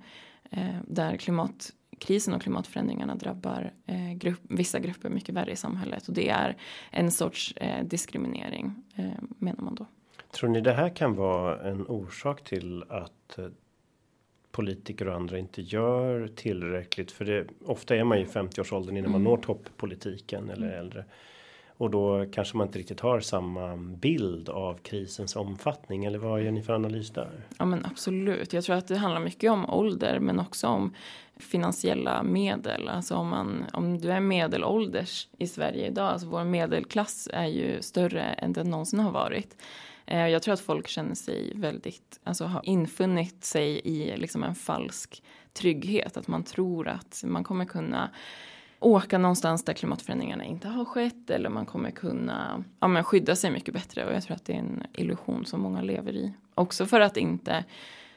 [0.51, 6.09] eh, där klimatkrisen och klimatförändringarna drabbar eh, grupp, vissa grupper mycket värre i samhället.
[6.09, 6.57] Och det är
[6.91, 9.05] en sorts eh, diskriminering eh,
[9.39, 9.87] menar man då.
[10.31, 13.47] Tror ni det här kan vara en orsak till att eh,
[14.55, 17.13] politiker och andra inte gör tillräckligt.
[17.13, 19.23] För det, ofta är man ju 50-årsåldern innan mm.
[19.23, 20.79] man når toppolitiken eller mm.
[20.79, 21.05] äldre.
[21.77, 26.05] Och då kanske man inte riktigt har samma bild av krisens omfattning.
[26.05, 27.31] Eller vad gör ni för analys där?
[27.59, 28.53] Ja men absolut.
[28.53, 30.95] Jag tror att det handlar mycket om ålder men också om
[31.37, 32.89] finansiella medel.
[32.89, 37.83] Alltså om, man, om du är medelålders i Sverige idag, alltså vår medelklass är ju
[37.83, 39.57] större än den någonsin har varit.
[40.07, 44.55] Eh, jag tror att folk känner sig väldigt, alltså har infunnit sig i liksom en
[44.55, 46.17] falsk trygghet.
[46.17, 48.11] Att man tror att man kommer kunna
[48.81, 53.51] åka någonstans där klimatförändringarna inte har skett eller man kommer kunna ja, men skydda sig
[53.51, 54.07] mycket bättre.
[54.07, 56.35] Och jag tror att det är en illusion som många lever i.
[56.55, 57.65] Också för att inte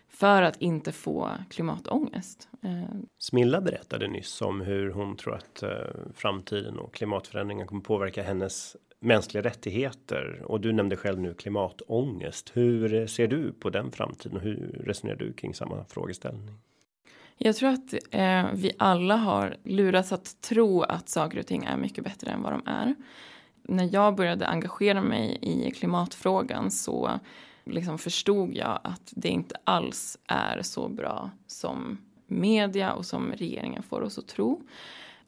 [0.09, 2.49] för att inte få klimatångest.
[2.61, 5.69] Eh, Smilla berättade nyss om hur hon tror att eh,
[6.15, 12.51] framtiden och klimatförändringen kommer påverka hennes mänskliga rättigheter och du nämnde själv nu klimatångest.
[12.53, 16.55] Hur ser du på den framtiden och hur resonerar du kring samma frågeställning?
[17.37, 21.77] Jag tror att eh, vi alla har lurats att tro att saker och ting är
[21.77, 22.95] mycket bättre än vad de är.
[23.63, 27.19] När jag började engagera mig i klimatfrågan så
[27.65, 33.83] liksom förstod jag att det inte alls är så bra som media och som regeringen
[33.83, 34.61] får oss att tro.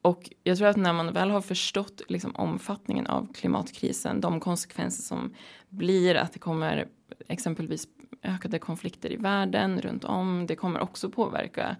[0.02, 5.04] Och jag tror att när man väl har förstått liksom omfattningen av klimatkrisen, de konsekvenser
[5.04, 5.34] som
[5.70, 6.88] blir att det kommer
[7.28, 7.88] exempelvis
[8.24, 10.46] ökade konflikter i världen runt om.
[10.48, 11.76] Det kommer också påverka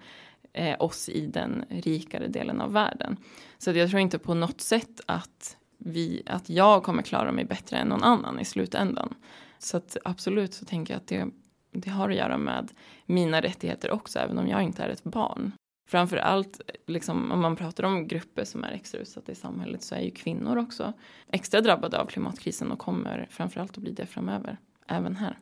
[0.54, 3.18] eh, oss i den rikare delen av världen.
[3.58, 7.78] Så jag tror inte på något sätt att, vi, att jag kommer klara mig bättre
[7.78, 9.16] än någon annan i slutändan.
[9.60, 11.28] Så att absolut så tänker jag att det,
[11.72, 12.72] det har att göra med
[13.06, 15.52] mina rättigheter också, även om jag inte är ett barn.
[15.90, 19.96] Framför allt, liksom, om man pratar om grupper som är extra utsatta i samhället så
[19.96, 20.94] är ju kvinnor också
[21.28, 25.38] extra drabbade av klimatkrisen och kommer framförallt att bli det framöver, även här.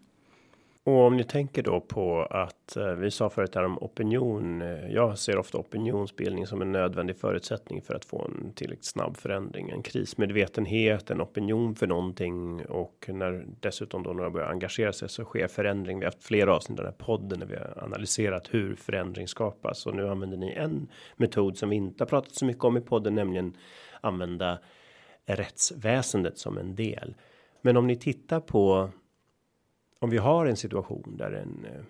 [0.88, 4.62] Och om ni tänker då på att eh, vi sa förut här om opinion.
[4.62, 9.18] Eh, jag ser ofta opinionsbildning som en nödvändig förutsättning för att få en tillräckligt snabb
[9.18, 15.10] förändring, en krismedvetenhet, en opinion för någonting och när dessutom då några börjar engagera sig
[15.10, 16.00] så sker förändring.
[16.00, 19.28] Vi har haft flera avsnitt i den här podden när vi har analyserat hur förändring
[19.28, 22.78] skapas och nu använder ni en metod som vi inte har pratat så mycket om
[22.78, 23.58] i podden, nämligen
[24.02, 24.60] använda
[25.26, 27.16] rättsväsendet som en del.
[27.62, 28.92] Men om ni tittar på
[30.00, 31.82] om vi har en situation där en eh,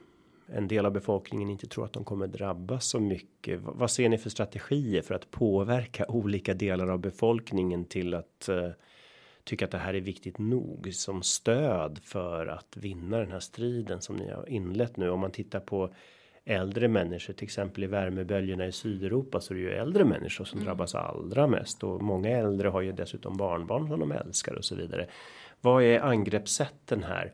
[0.50, 3.60] en del av befolkningen inte tror att de kommer drabbas så mycket.
[3.64, 8.70] Vad ser ni för strategier för att påverka olika delar av befolkningen till att uh,
[9.44, 14.02] tycka att det här är viktigt nog som stöd för att vinna den här striden
[14.02, 15.10] som ni har inlett nu.
[15.10, 15.94] Om man tittar på
[16.46, 20.60] äldre människor, till exempel i värmeböljorna i Sydeuropa så är det ju äldre människor som
[20.60, 20.66] mm.
[20.66, 24.76] drabbas allra mest och många äldre har ju dessutom barnbarn som de älskar och så
[24.76, 25.08] vidare.
[25.62, 27.34] Vad är angreppssätten här?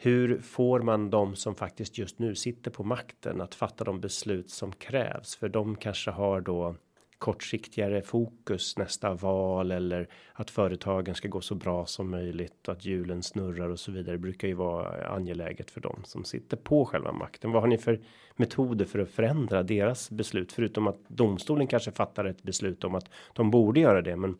[0.00, 4.50] Hur får man de som faktiskt just nu sitter på makten att fatta de beslut
[4.50, 5.36] som krävs?
[5.36, 6.74] För de kanske har då
[7.18, 12.84] kortsiktigare fokus nästa val eller att företagen ska gå så bra som möjligt och att
[12.84, 17.12] hjulen snurrar och så vidare brukar ju vara angeläget för dem som sitter på själva
[17.12, 17.52] makten.
[17.52, 18.00] Vad har ni för
[18.36, 23.10] metoder för att förändra deras beslut förutom att domstolen kanske fattar ett beslut om att
[23.32, 24.38] de borde göra det, men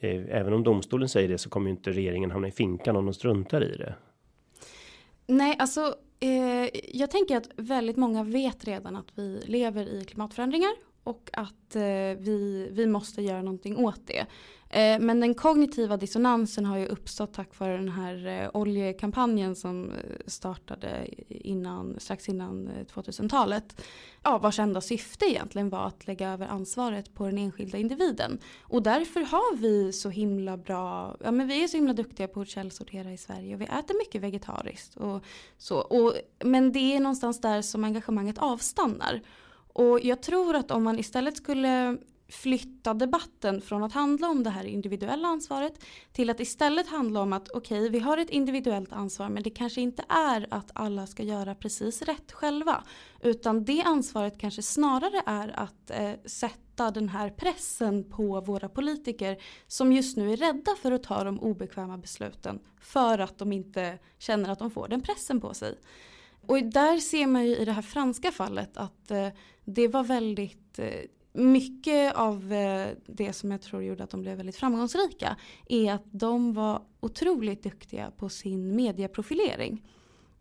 [0.00, 3.04] eh, även om domstolen säger det så kommer ju inte regeringen hamna i finkan om
[3.04, 3.94] de struntar i det.
[5.26, 10.72] Nej, alltså eh, jag tänker att väldigt många vet redan att vi lever i klimatförändringar
[11.04, 11.82] och att eh,
[12.18, 14.26] vi, vi måste göra någonting åt det.
[14.74, 19.90] Eh, men den kognitiva dissonansen har ju uppstått tack vare den här eh, oljekampanjen som
[19.90, 23.82] eh, startade innan, strax innan eh, 2000-talet.
[24.22, 28.38] Ja, vars enda syfte egentligen var att lägga över ansvaret på den enskilda individen.
[28.62, 32.40] Och därför har vi så himla bra, ja men vi är så himla duktiga på
[32.40, 35.24] att källsortera i Sverige och vi äter mycket vegetariskt och
[35.58, 35.78] så.
[35.78, 36.14] Och,
[36.44, 39.20] men det är någonstans där som engagemanget avstannar.
[39.74, 44.50] Och jag tror att om man istället skulle flytta debatten från att handla om det
[44.50, 48.92] här individuella ansvaret till att istället handla om att okej, okay, vi har ett individuellt
[48.92, 52.84] ansvar men det kanske inte är att alla ska göra precis rätt själva.
[53.22, 59.36] Utan det ansvaret kanske snarare är att eh, sätta den här pressen på våra politiker
[59.66, 63.98] som just nu är rädda för att ta de obekväma besluten för att de inte
[64.18, 65.74] känner att de får den pressen på sig.
[66.46, 69.28] Och där ser man ju i det här franska fallet att eh,
[69.64, 71.00] det var väldigt eh,
[71.32, 75.36] mycket av eh, det som jag tror gjorde att de blev väldigt framgångsrika
[75.68, 79.82] är att de var otroligt duktiga på sin medieprofilering.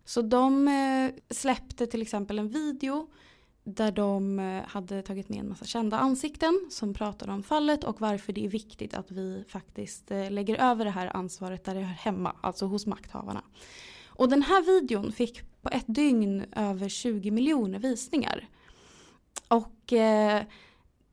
[0.05, 3.07] Så de eh, släppte till exempel en video
[3.65, 8.33] där de hade tagit med en massa kända ansikten som pratade om fallet och varför
[8.33, 12.35] det är viktigt att vi faktiskt lägger över det här ansvaret där det hör hemma,
[12.41, 13.43] alltså hos makthavarna.
[14.07, 18.49] Och den här videon fick på ett dygn över 20 miljoner visningar.
[19.53, 20.43] Och eh,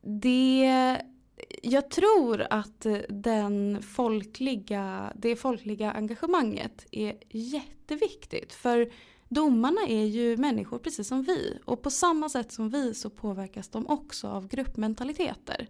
[0.03, 1.00] det
[1.62, 8.53] jag tror att den folkliga, det folkliga engagemanget är jätteviktigt.
[8.53, 8.92] För
[9.29, 11.59] domarna är ju människor precis som vi.
[11.64, 15.68] Och på samma sätt som vi så påverkas de också av gruppmentaliteter.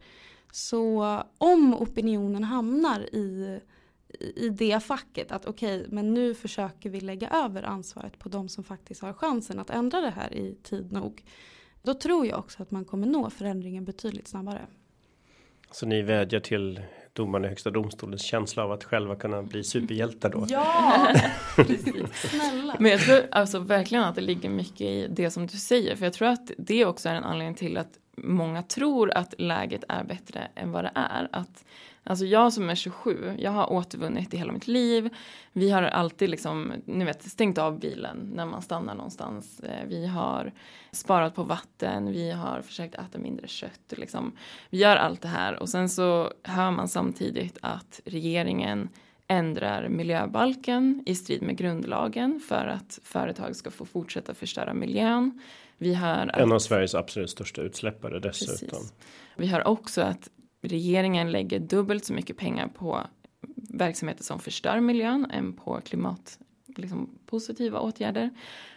[0.52, 3.60] Så om opinionen hamnar i,
[4.36, 8.48] i det facket att okej, okay, men nu försöker vi lägga över ansvaret på de
[8.48, 11.24] som faktiskt har chansen att ändra det här i tid nog.
[11.82, 14.66] Då tror jag också att man kommer nå förändringen betydligt snabbare.
[15.70, 16.80] Så ni vädjar till
[17.12, 20.46] domarna i högsta domstolens känsla av att själva kunna bli superhjältar då?
[20.48, 21.14] Ja,
[21.56, 22.30] precis.
[22.30, 22.76] Snälla.
[22.78, 25.96] Men jag tror alltså verkligen att det ligger mycket i det som du säger.
[25.96, 29.84] För jag tror att det också är en anledning till att många tror att läget
[29.88, 31.28] är bättre än vad det är.
[31.32, 31.64] Att
[32.04, 35.10] Alltså jag som är 27, jag har återvunnit i hela mitt liv.
[35.52, 39.60] Vi har alltid liksom, ni vet, stängt av bilen när man stannar någonstans.
[39.60, 40.52] Eh, vi har
[40.92, 43.92] sparat på vatten, vi har försökt äta mindre kött.
[43.96, 44.32] Liksom.
[44.70, 48.88] Vi gör allt det här och sen så hör man samtidigt att regeringen
[49.26, 55.40] ändrar miljöbalken i strid med grundlagen för att företag ska få fortsätta förstöra miljön.
[55.78, 58.68] Vi hör en av Sveriges absolut största utsläppare dessutom.
[58.68, 58.92] Precis.
[59.36, 60.28] Vi hör också att
[60.60, 63.00] regeringen lägger dubbelt så mycket pengar på
[63.56, 66.38] verksamheter som förstör miljön än på klimat
[66.76, 68.30] liksom, positiva åtgärder.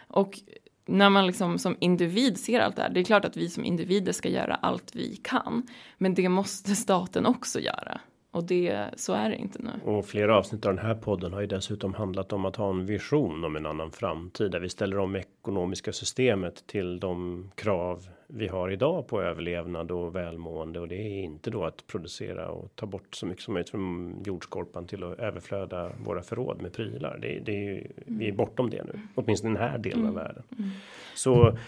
[0.08, 0.40] Och
[0.86, 3.64] när man liksom som individ ser allt det här, det är klart att vi som
[3.64, 5.66] individer ska göra allt vi kan,
[5.98, 8.00] men det måste staten också göra.
[8.30, 9.90] Och det, så är det inte nu.
[9.90, 12.86] Och flera avsnitt av den här podden har ju dessutom handlat om att ha en
[12.86, 18.48] vision om en annan framtid där vi ställer om ekonomiska systemet till de krav vi
[18.48, 22.86] har idag på överlevnad och välmående och det är inte då att producera och ta
[22.86, 27.18] bort så mycket som möjligt från jordskorpan till att överflöda våra förråd med prylar.
[27.22, 30.24] Det, det är ju, vi är bortom det nu, åtminstone den här delen av mm.
[30.24, 30.42] världen.
[30.58, 30.70] Mm.
[31.14, 31.58] Så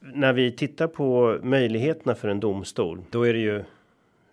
[0.00, 3.64] när vi tittar på möjligheterna för en domstol, då är det ju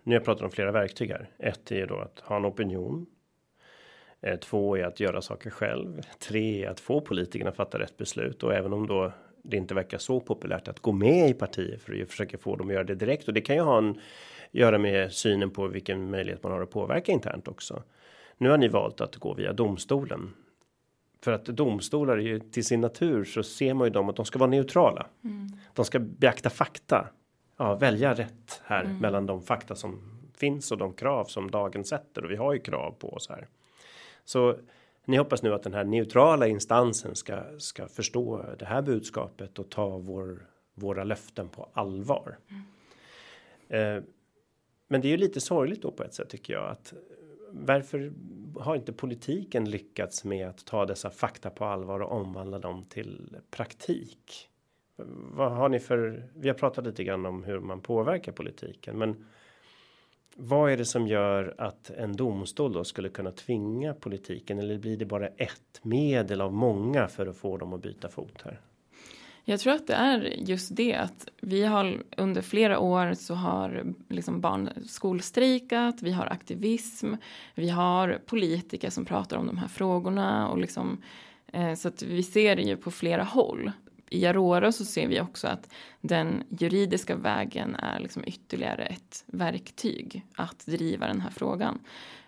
[0.05, 1.29] nu har jag pratat om flera verktyg här.
[1.37, 3.05] Ett är då att ha en opinion.
[4.21, 6.01] Eh, två är att göra saker själv.
[6.19, 9.11] Tre är att få politikerna att fatta rätt beslut och även om då
[9.49, 12.67] det inte verkar så populärt att gå med i partier för att försöka få dem
[12.67, 13.99] att göra det direkt och det kan ju ha en
[14.51, 17.83] göra med synen på vilken möjlighet man har att påverka internt också.
[18.37, 20.33] Nu har ni valt att gå via domstolen.
[21.21, 24.25] För att domstolar är ju till sin natur så ser man ju dem att de
[24.25, 25.07] ska vara neutrala.
[25.23, 25.47] Mm.
[25.73, 27.07] De ska beakta fakta
[27.57, 28.97] ja, välja rätt här mm.
[28.97, 30.01] mellan de fakta som
[30.37, 33.47] finns och de krav som dagen sätter och vi har ju krav på oss här.
[34.25, 34.55] Så
[35.05, 39.69] ni hoppas nu att den här neutrala instansen ska ska förstå det här budskapet och
[39.69, 42.37] ta vår våra löften på allvar.
[42.49, 43.97] Mm.
[43.97, 44.03] Eh,
[44.87, 46.93] men det är ju lite sorgligt då på ett sätt tycker jag att
[47.51, 48.13] varför
[48.59, 53.37] har inte politiken lyckats med att ta dessa fakta på allvar och omvandla dem till
[53.51, 54.49] praktik?
[55.31, 56.29] Vad har ni för?
[56.33, 59.25] Vi har pratat lite grann om hur man påverkar politiken, men.
[60.37, 64.97] Vad är det som gör att en domstol då skulle kunna tvinga politiken eller blir
[64.97, 68.59] det bara ett medel av många för att få dem att byta fot här?
[69.43, 73.93] Jag tror att det är just det att vi har under flera år så har
[74.09, 77.13] liksom barn skolstrejkat, vi har aktivism,
[77.55, 81.01] vi har politiker som pratar om de här frågorna och liksom
[81.53, 83.71] eh, så att vi ser det ju på flera håll
[84.15, 85.69] i Aurora så ser vi också att
[86.01, 91.79] den juridiska vägen är liksom ytterligare ett verktyg att driva den här frågan.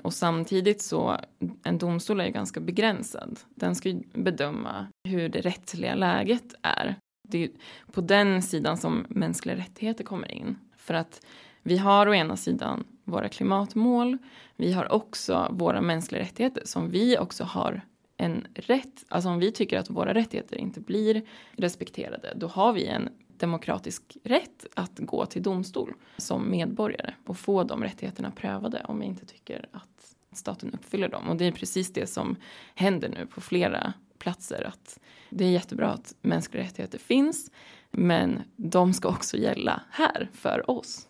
[0.01, 1.17] Och samtidigt så,
[1.63, 3.39] en domstol är ju ganska begränsad.
[3.55, 6.95] Den ska ju bedöma hur det rättsliga läget är.
[7.27, 7.49] Det är
[7.91, 10.57] på den sidan som mänskliga rättigheter kommer in.
[10.77, 11.25] För att
[11.63, 14.17] vi har å ena sidan våra klimatmål,
[14.55, 17.81] vi har också våra mänskliga rättigheter som vi också har
[18.17, 22.85] en rätt, alltså om vi tycker att våra rättigheter inte blir respekterade, då har vi
[22.85, 28.99] en demokratisk rätt att gå till domstol som medborgare och få de rättigheterna prövade om
[28.99, 31.29] vi inte tycker att staten uppfyller dem.
[31.29, 32.35] Och det är precis det som
[32.75, 34.63] händer nu på flera platser.
[34.67, 34.99] Att
[35.29, 37.51] det är jättebra att mänskliga rättigheter finns,
[37.91, 41.07] men de ska också gälla här för oss.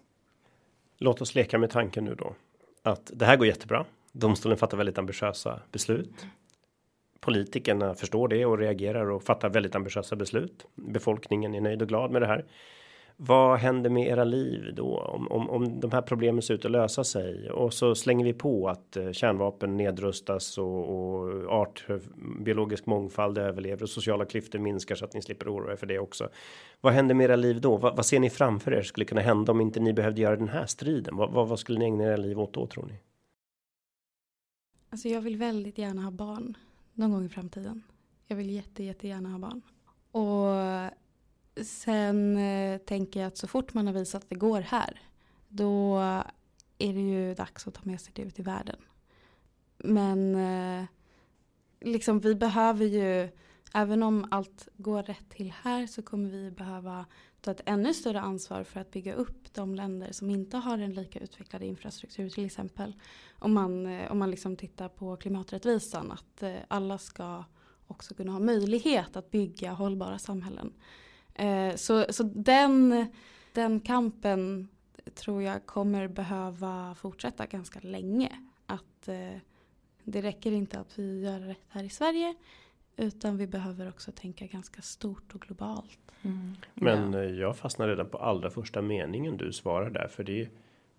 [0.98, 2.36] Låt oss leka med tanken nu då
[2.84, 3.86] att det här går jättebra.
[4.12, 6.26] Domstolen fattar väldigt ambitiösa beslut
[7.20, 10.66] politikerna förstår det och reagerar och fattar väldigt ambitiösa beslut.
[10.76, 12.46] Befolkningen är nöjd och glad med det här.
[13.20, 16.72] Vad händer med era liv då om, om, om de här problemen ser ut att
[16.72, 21.96] lösa sig och så slänger vi på att eh, kärnvapen nedrustas och, och art eh,
[22.40, 26.00] biologisk mångfald överlever och sociala klyftor minskar så att ni slipper oroa er för det
[26.00, 26.30] också.
[26.82, 27.78] Vad händer med era liv då?
[27.78, 30.50] Vad, vad ser ni framför er skulle kunna hända om inte ni behövde göra den
[30.50, 31.18] här striden?
[31.18, 33.00] Vad, vad, vad skulle ni ägna era liv åt då tror ni?
[34.90, 36.58] Alltså jag vill väldigt gärna ha barn
[36.98, 37.84] någon gång i framtiden.
[38.28, 39.62] Jag vill jätte, jättegärna ha barn.
[40.12, 40.58] Och
[41.66, 45.02] sen eh, tänker jag att så fort man har visat att det går här,
[45.48, 45.98] då
[46.78, 48.80] är det ju dags att ta med sig det ut i världen.
[49.78, 50.86] Men eh,
[51.80, 53.30] liksom vi behöver ju,
[53.78, 57.06] även om allt går rätt till här så kommer vi behöva
[57.42, 60.94] ta ett ännu större ansvar för att bygga upp de länder som inte har en
[60.94, 62.96] lika utvecklad infrastruktur till exempel.
[63.40, 67.44] Om man, eh, om man liksom tittar på klimaträttvisan att eh, alla ska
[67.88, 70.74] också kunna ha möjlighet att bygga hållbara samhällen.
[71.34, 73.08] Eh, så, så den,
[73.54, 74.68] den kampen
[75.16, 78.32] tror jag kommer behöva fortsätta ganska länge.
[78.66, 79.10] Att
[80.04, 82.36] det räcker inte att vi gör rätt här i Sverige
[82.98, 86.00] utan vi behöver också tänka ganska stort och globalt.
[86.22, 86.56] Mm.
[86.74, 87.20] Men ja.
[87.20, 90.08] Eh, jag fastnar redan på allra första meningen du svarar där.
[90.08, 90.50] För det är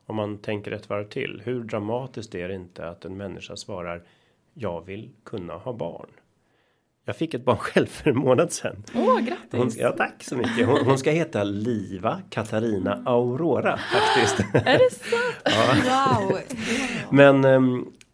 [0.06, 1.42] om man tänker ett varv till.
[1.44, 4.02] Hur dramatiskt är det inte att en människa svarar
[4.54, 6.08] jag vill kunna ha barn.
[7.04, 8.84] Jag fick ett barn själv för en månad sedan.
[8.94, 9.52] Åh, grattis!
[9.52, 10.66] Hon, ja, tack så mycket.
[10.66, 14.54] Hon, hon, ska heta Liva Katarina Aurora faktiskt.
[14.54, 15.86] Är det sant?
[15.86, 16.22] ja.
[16.30, 16.38] Wow!
[17.10, 17.44] Men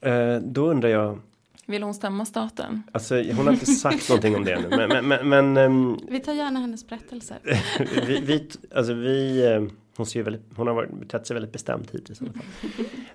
[0.00, 1.18] äh, då undrar jag
[1.66, 2.82] vill hon stämma staten?
[2.92, 4.86] Alltså hon har inte sagt någonting om det nu.
[4.86, 7.38] Men, men, men um, vi tar gärna hennes berättelser.
[8.06, 11.90] vi, vi, alltså vi, uh, hon ser väldigt, hon har varit, betett sig väldigt bestämt
[11.90, 12.44] hittills i alla fall.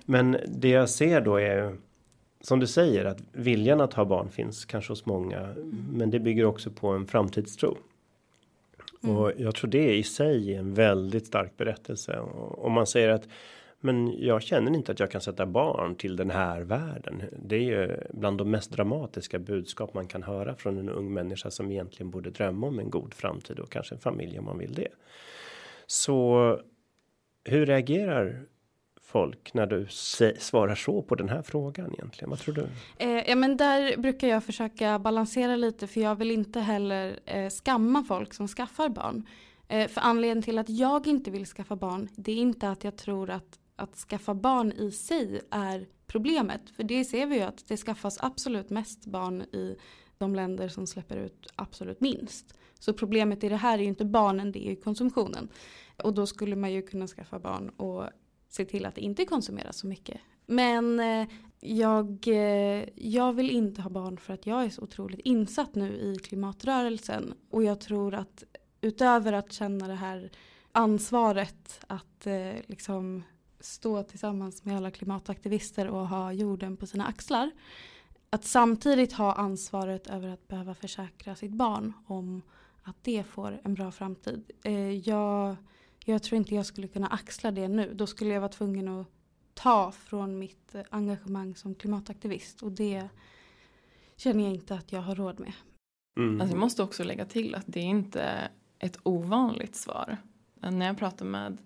[0.04, 1.76] Men det jag ser då är
[2.40, 5.54] som du säger att viljan att ha barn finns kanske hos många,
[5.92, 7.76] men det bygger också på en framtidstro.
[9.02, 9.16] Mm.
[9.16, 12.18] Och jag tror det i sig är en väldigt stark berättelse.
[12.18, 13.28] Och om man säger att
[13.80, 17.22] men jag känner inte att jag kan sätta barn till den här världen.
[17.38, 21.50] Det är ju bland de mest dramatiska budskap man kan höra från en ung människa
[21.50, 24.74] som egentligen borde drömma om en god framtid och kanske en familj om man vill
[24.74, 24.88] det.
[25.86, 26.60] Så
[27.44, 28.42] hur reagerar
[29.02, 29.86] folk när du
[30.38, 32.30] svarar så på den här frågan egentligen?
[32.30, 32.66] Vad tror du?
[32.98, 37.50] Eh, ja men där brukar jag försöka balansera lite för jag vill inte heller eh,
[37.50, 39.26] skamma folk som skaffar barn.
[39.68, 42.96] Eh, för anledningen till att jag inte vill skaffa barn det är inte att jag
[42.96, 46.70] tror att att skaffa barn i sig är problemet.
[46.70, 49.76] För det ser vi ju att det skaffas absolut mest barn i
[50.18, 52.54] de länder som släpper ut absolut minst.
[52.78, 55.48] Så problemet i det här är ju inte barnen, det är ju konsumtionen.
[56.02, 58.04] Och då skulle man ju kunna skaffa barn och
[58.48, 60.20] se till att det inte konsumeras så mycket.
[60.46, 61.28] Men eh,
[61.60, 65.92] jag, eh, jag vill inte ha barn för att jag är så otroligt insatt nu
[65.92, 67.34] i klimatrörelsen.
[67.50, 68.44] Och jag tror att
[68.80, 70.30] utöver att känna det här
[70.72, 73.22] ansvaret att eh, liksom
[73.60, 77.50] stå tillsammans med alla klimataktivister och ha jorden på sina axlar.
[78.30, 82.42] Att samtidigt ha ansvaret över att behöva försäkra sitt barn om
[82.82, 84.50] att det får en bra framtid.
[84.62, 85.56] Eh, jag,
[86.04, 87.94] jag tror inte jag skulle kunna axla det nu.
[87.94, 89.06] Då skulle jag vara tvungen att
[89.54, 93.08] ta från mitt engagemang som klimataktivist och det
[94.16, 95.52] känner jag inte att jag har råd med.
[96.18, 96.40] Mm.
[96.40, 100.16] Alltså jag måste också lägga till att det är inte ett ovanligt svar.
[100.54, 101.58] När jag pratar med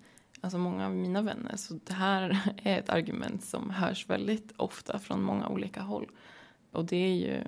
[0.44, 1.56] alltså många av mina vänner.
[1.56, 6.06] Så det här är ett argument som hörs väldigt ofta från många olika håll.
[6.72, 7.40] Och det är ju,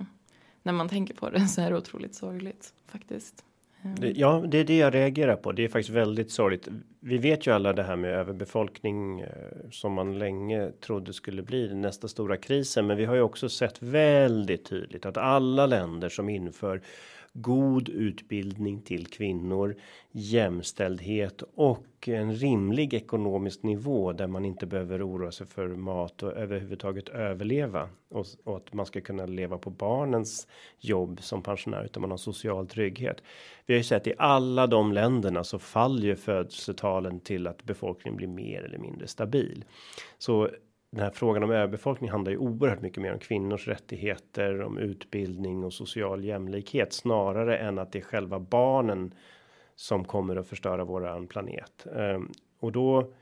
[0.62, 3.44] när man tänker på det så är det otroligt sorgligt faktiskt.
[3.82, 4.12] Ehm.
[4.14, 5.52] Ja, det är det jag reagerar på.
[5.52, 6.68] Det är faktiskt väldigt sorgligt.
[7.00, 9.28] Vi vet ju alla det här med överbefolkning eh,
[9.70, 12.86] som man länge trodde skulle bli den nästa stora krisen.
[12.86, 16.82] Men vi har ju också sett väldigt tydligt att alla länder som inför
[17.40, 19.76] god utbildning till kvinnor,
[20.12, 26.32] jämställdhet och en rimlig ekonomisk nivå där man inte behöver oroa sig för mat och
[26.32, 30.48] överhuvudtaget överleva och, och att man ska kunna leva på barnens
[30.80, 33.22] jobb som pensionär utan man har social trygghet.
[33.66, 38.16] Vi har ju sett i alla de länderna så faller ju födelsetalen till att befolkningen
[38.16, 39.64] blir mer eller mindre stabil.
[40.18, 40.50] Så
[40.96, 45.64] den här frågan om överbefolkning handlar ju oerhört mycket mer om kvinnors rättigheter, om utbildning
[45.64, 49.14] och social jämlikhet snarare än att det är själva barnen
[49.74, 51.86] som kommer att förstöra våran planet.
[51.96, 53.12] Ehm, och då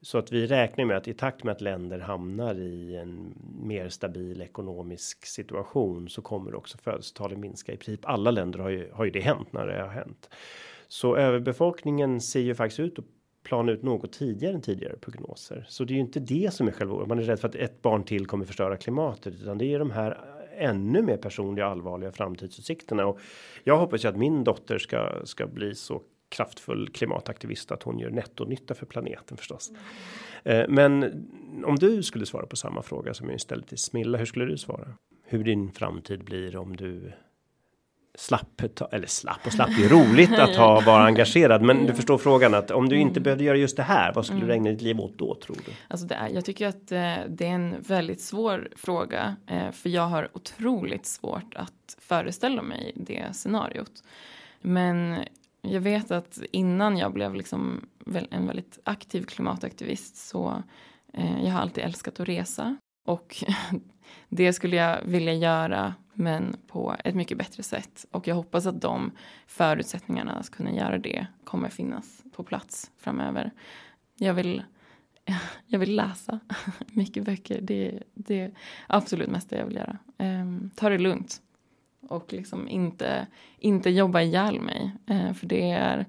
[0.00, 3.88] så att vi räknar med att i takt med att länder hamnar i en mer
[3.88, 7.72] stabil ekonomisk situation så kommer också födelsetalen minska.
[7.72, 10.30] I princip alla länder har ju, har ju det hänt när det har hänt.
[10.88, 13.04] Så överbefolkningen ser ju faktiskt ut att
[13.44, 15.66] plana ut något tidigare än tidigare prognoser.
[15.68, 17.82] Så det är ju inte det som är själva man är rädd för att ett
[17.82, 20.18] barn till kommer förstöra klimatet utan det är de här
[20.56, 23.20] ännu mer personliga allvarliga framtidsutsikterna och
[23.64, 28.10] jag hoppas ju att min dotter ska ska bli så kraftfull klimataktivist att hon gör
[28.10, 29.72] nettonytta för planeten förstås.
[30.44, 30.74] Mm.
[30.74, 31.04] Men
[31.64, 34.58] om du skulle svara på samma fråga som jag ställde till Smilla, hur skulle du
[34.58, 34.94] svara?
[35.24, 37.12] Hur din framtid blir om du
[38.14, 38.62] slapp,
[38.92, 41.62] eller slapp och slapp, det är roligt att ha vara engagerad.
[41.62, 43.22] Men du förstår frågan att om du inte mm.
[43.22, 44.48] behövde göra just det här, vad skulle mm.
[44.48, 45.72] du ägna ditt liv åt då tror du?
[45.88, 49.88] Alltså det är, jag tycker att eh, det är en väldigt svår fråga, eh, för
[49.88, 54.04] jag har otroligt svårt att föreställa mig det scenariot.
[54.60, 55.16] Men
[55.62, 57.86] jag vet att innan jag blev liksom
[58.30, 60.62] en väldigt aktiv klimataktivist så
[61.12, 63.44] eh, jag har alltid älskat att resa och
[64.28, 68.06] det skulle jag vilja göra men på ett mycket bättre sätt.
[68.10, 69.12] Och jag hoppas att de
[69.46, 73.50] förutsättningarna att kunna göra det kommer finnas på plats framöver.
[74.18, 74.62] Jag vill,
[75.66, 76.40] jag vill läsa
[76.86, 77.60] mycket böcker.
[77.60, 78.52] Det, det är
[78.86, 79.98] absolut mesta jag vill göra.
[80.18, 81.42] Um, ta det lugnt
[82.08, 83.26] och liksom inte,
[83.58, 84.92] inte jobba ihjäl mig.
[85.10, 86.06] Uh, för det är,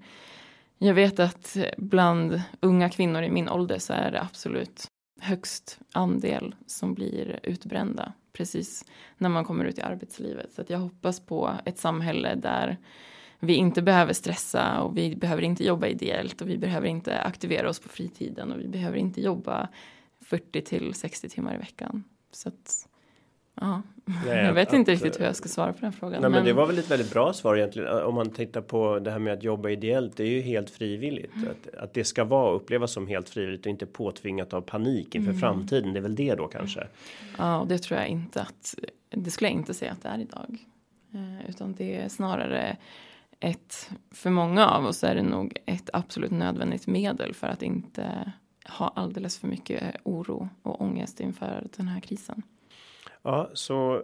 [0.78, 4.88] jag vet att bland unga kvinnor i min ålder så är det absolut
[5.20, 8.86] högst andel som blir utbrända precis
[9.18, 10.54] när man kommer ut i arbetslivet.
[10.54, 12.78] Så att jag hoppas på ett samhälle där
[13.40, 17.70] vi inte behöver stressa och vi behöver inte jobba ideellt och vi behöver inte aktivera
[17.70, 19.70] oss på fritiden och vi behöver inte jobba
[20.22, 22.04] 40 till 60 timmar i veckan.
[22.32, 22.88] Så att
[23.62, 23.82] Ja,
[24.26, 26.22] jag vet att, inte riktigt hur jag ska svara på den frågan.
[26.22, 28.04] Nej, men, men, det var väl ett väldigt bra svar egentligen.
[28.04, 30.18] Om man tittar på det här med att jobba ideellt.
[30.18, 31.36] Det är ju helt frivilligt.
[31.36, 31.50] Mm.
[31.50, 35.30] Att, att det ska vara upplevas som helt frivilligt och inte påtvingat av panik inför
[35.30, 35.40] mm.
[35.40, 35.94] framtiden.
[35.94, 36.88] Det är väl det då kanske.
[37.38, 38.76] Ja, och det tror jag inte att.
[39.10, 40.58] Det skulle jag inte säga att det är idag.
[41.14, 42.78] Eh, utan det är snarare
[43.40, 48.32] ett, för många av oss är det nog ett absolut nödvändigt medel för att inte
[48.68, 52.44] ha alldeles för mycket oro och ångest inför den här krisen.
[53.26, 54.04] Ja, så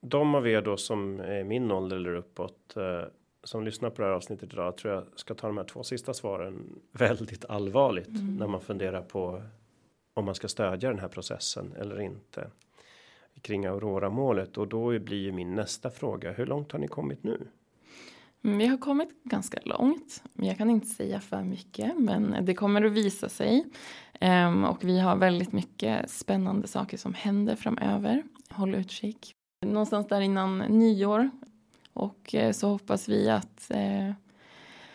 [0.00, 3.02] de av er då som är min ålder eller uppåt eh,
[3.44, 6.14] som lyssnar på det här avsnittet idag tror jag ska ta de här två sista
[6.14, 8.36] svaren väldigt allvarligt mm.
[8.36, 9.42] när man funderar på
[10.14, 12.50] om man ska stödja den här processen eller inte
[13.42, 16.32] kring Aurora målet och då blir ju min nästa fråga.
[16.32, 17.46] Hur långt har ni kommit nu?
[18.44, 20.22] Mm, vi har kommit ganska långt.
[20.32, 23.64] Jag kan inte säga för mycket, men det kommer att visa sig.
[24.20, 28.22] Ehm, och vi har väldigt mycket spännande saker som händer framöver.
[28.56, 29.34] Håll utkik.
[29.66, 31.30] Någonstans där innan nyår.
[31.92, 34.10] Och eh, så hoppas vi att, eh,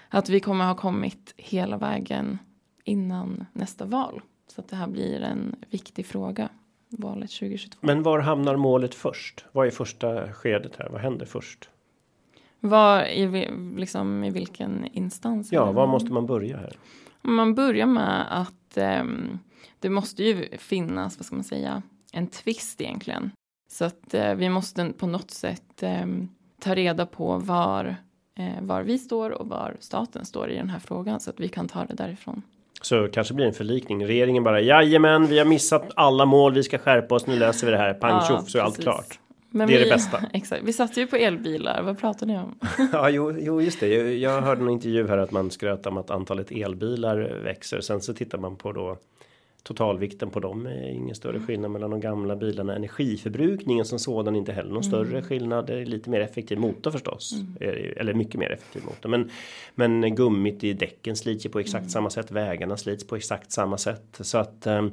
[0.10, 2.38] att vi kommer ha kommit hela vägen
[2.84, 4.22] innan nästa val.
[4.48, 6.50] Så att det här blir en viktig fråga.
[6.90, 7.78] Valet 2022.
[7.82, 9.46] Men var hamnar målet först?
[9.52, 10.90] Vad är första skedet här?
[10.90, 11.70] Vad händer först?
[12.60, 15.52] Var i, liksom, i vilken instans?
[15.52, 16.78] Ja, var måste man börja här?
[17.22, 19.40] Man börjar med att um,
[19.80, 21.82] det måste ju finnas, vad ska man säga,
[22.14, 23.32] en tvist egentligen.
[23.72, 26.30] Så att uh, vi måste på något sätt um,
[26.62, 27.96] ta reda på var,
[28.40, 31.48] uh, var vi står och var staten står i den här frågan så att vi
[31.48, 32.42] kan ta det därifrån.
[32.82, 34.06] Så kanske blir en förlikning.
[34.06, 36.54] Regeringen bara jajamän, vi har missat alla mål.
[36.54, 37.28] Vi ska skärpa oss.
[37.28, 37.94] Nu löser vi det här.
[37.94, 39.20] Pang ja, så är allt klart.
[39.50, 40.24] Men det är det bästa.
[40.34, 40.64] Exakt.
[40.64, 41.82] Vi satt ju på elbilar.
[41.82, 42.60] Vad pratar ni om?
[42.94, 43.88] ja, jo, jo, just det.
[43.88, 47.82] Jag, jag hörde en intervju här att man skröt om att antalet elbilar växer.
[47.82, 48.98] Sen så tittar man på då
[49.70, 52.76] totalvikten på dem är ingen större skillnad mellan de gamla bilarna.
[52.76, 55.06] Energiförbrukningen som sådan inte heller någon mm.
[55.06, 55.68] större skillnad.
[55.68, 57.34] Det är lite mer effektiv motor förstås.
[57.34, 57.94] Mm.
[57.98, 59.10] Eller mycket mer effektiv motor.
[59.10, 59.30] Men,
[59.76, 61.90] men gummit i däcken slits ju på exakt mm.
[61.90, 62.32] samma sätt.
[62.32, 64.20] Vägarna slits på exakt samma sätt.
[64.20, 64.92] Så att um,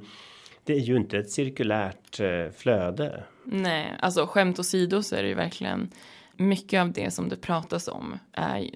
[0.64, 3.22] det är ju inte ett cirkulärt uh, flöde.
[3.44, 5.90] Nej, alltså skämt åsido så är det ju verkligen
[6.36, 8.70] mycket av det som det pratas om är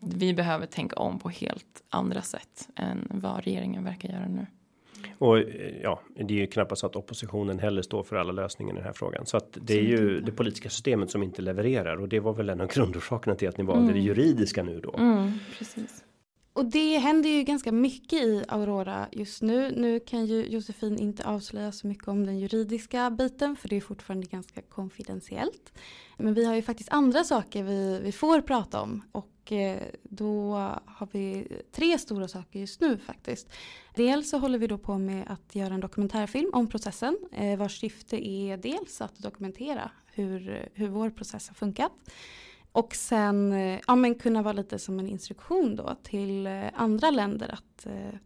[0.00, 4.46] vi behöver tänka om på helt andra sätt än vad regeringen verkar göra nu.
[5.18, 5.44] Och eh,
[5.82, 8.84] ja, det är ju knappast så att oppositionen heller står för alla lösningar i den
[8.84, 9.26] här frågan.
[9.26, 12.48] Så att det är ju det politiska systemet som inte levererar och det var väl
[12.48, 13.94] en av grundorsakerna till att ni valde mm.
[13.94, 14.94] det juridiska nu då.
[14.98, 16.04] Mm, precis.
[16.58, 19.72] Och det händer ju ganska mycket i Aurora just nu.
[19.76, 23.80] Nu kan ju Josefin inte avslöja så mycket om den juridiska biten för det är
[23.80, 25.72] fortfarande ganska konfidentiellt.
[26.16, 30.52] Men vi har ju faktiskt andra saker vi, vi får prata om och eh, då
[30.84, 33.48] har vi tre stora saker just nu faktiskt.
[33.94, 37.80] Dels så håller vi då på med att göra en dokumentärfilm om processen eh, vars
[37.80, 41.92] syfte är dels att dokumentera hur, hur vår process har funkat.
[42.72, 47.10] Och sen eh, ja, men kunna vara lite som en instruktion då till eh, andra
[47.10, 48.18] länder att eh,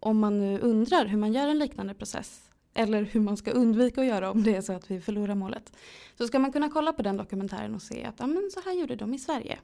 [0.00, 4.00] om man nu undrar hur man gör en liknande process eller hur man ska undvika
[4.00, 5.72] att göra om det är så att vi förlorar målet.
[6.18, 8.72] Så ska man kunna kolla på den dokumentären och se att ja, men så här
[8.72, 9.58] gjorde de i Sverige.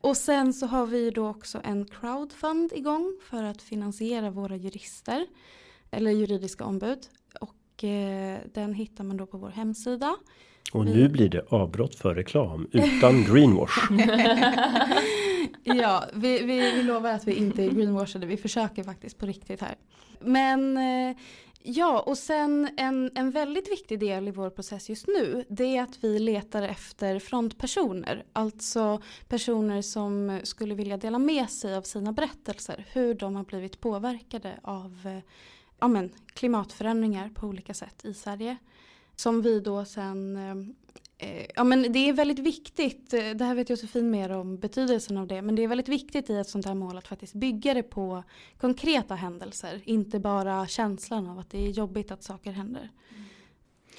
[0.00, 5.26] Och sen så har vi då också en crowdfund igång för att finansiera våra jurister
[5.90, 6.98] eller juridiska ombud.
[7.40, 10.16] Och eh, den hittar man då på vår hemsida.
[10.72, 13.90] Och nu blir det avbrott för reklam utan greenwash.
[15.62, 18.26] ja, vi, vi, vi lovar att vi inte är greenwashade.
[18.26, 19.74] Vi försöker faktiskt på riktigt här.
[20.20, 21.16] Men eh,
[21.62, 25.82] Ja, och sen en, en väldigt viktig del i vår process just nu det är
[25.82, 28.24] att vi letar efter frontpersoner.
[28.32, 32.86] Alltså personer som skulle vilja dela med sig av sina berättelser.
[32.92, 35.18] Hur de har blivit påverkade av eh,
[35.80, 38.56] ja, men, klimatförändringar på olika sätt i Sverige.
[39.16, 40.74] Som vi då sen eh,
[41.22, 45.16] Eh, ja men det är väldigt viktigt, eh, det här vet Josefin mer om betydelsen
[45.16, 47.74] av det, men det är väldigt viktigt i ett sånt här mål att faktiskt bygga
[47.74, 48.24] det på
[48.60, 52.90] konkreta händelser, inte bara känslan av att det är jobbigt att saker händer.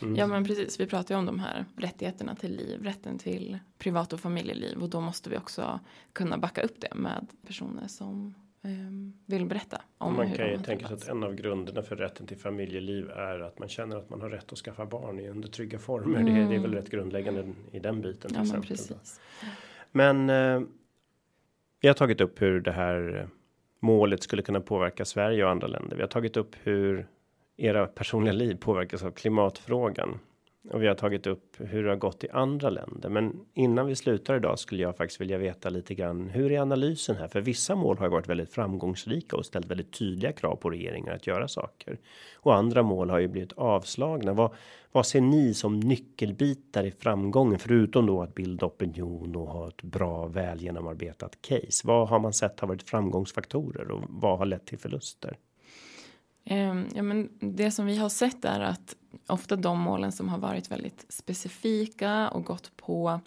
[0.01, 0.15] Mm.
[0.15, 4.13] Ja men precis, vi pratar ju om de här rättigheterna till liv, rätten till privat
[4.13, 5.79] och familjeliv och då måste vi också
[6.13, 8.33] kunna backa upp det med personer som
[9.25, 12.37] vill berätta om Man kan ju tänka sig att en av grunderna för rätten till
[12.37, 15.79] familjeliv är att man känner att man har rätt att skaffa barn i under trygga
[15.79, 16.19] former.
[16.19, 16.33] Mm.
[16.33, 18.29] Det, är, det, är väl rätt grundläggande i den biten.
[18.29, 18.69] Till ja, exempel.
[18.69, 19.19] Men, precis.
[19.91, 20.61] men eh,
[21.81, 23.27] vi har tagit upp hur det här
[23.79, 25.95] målet skulle kunna påverka Sverige och andra länder.
[25.95, 27.07] Vi har tagit upp hur
[27.57, 30.19] era personliga liv påverkas av klimatfrågan.
[30.69, 33.09] Och vi har tagit upp hur det har gått i andra länder.
[33.09, 36.29] Men innan vi slutar idag skulle jag faktiskt vilja veta lite grann.
[36.29, 37.27] Hur är analysen här?
[37.27, 41.27] För vissa mål har varit väldigt framgångsrika och ställt väldigt tydliga krav på regeringar att
[41.27, 41.99] göra saker.
[42.35, 44.33] Och andra mål har ju blivit avslagna.
[44.33, 44.51] Vad,
[44.91, 47.59] vad ser ni som nyckelbitar i framgången?
[47.59, 51.87] Förutom då att bilda opinion och ha ett bra väl genomarbetat case.
[51.87, 55.37] Vad har man sett har varit framgångsfaktorer och vad har lett till förluster?
[56.45, 58.95] Ehm, ja, men det som vi har sett är att
[59.27, 63.19] ofta de målen som har varit väldigt specifika och gått på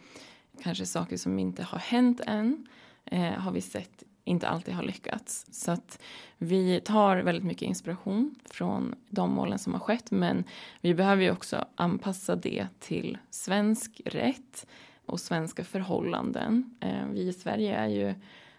[0.62, 2.67] kanske saker som inte har hänt än
[3.05, 5.47] eh, har vi sett inte alltid har lyckats.
[5.51, 6.03] Så att
[6.39, 10.45] vi tar väldigt mycket inspiration från de målen som har skett men
[10.81, 14.67] vi behöver ju också anpassa det till svensk rätt
[15.07, 16.77] och svenska förhållanden.
[16.81, 18.15] Ehm, vi i Sverige är ju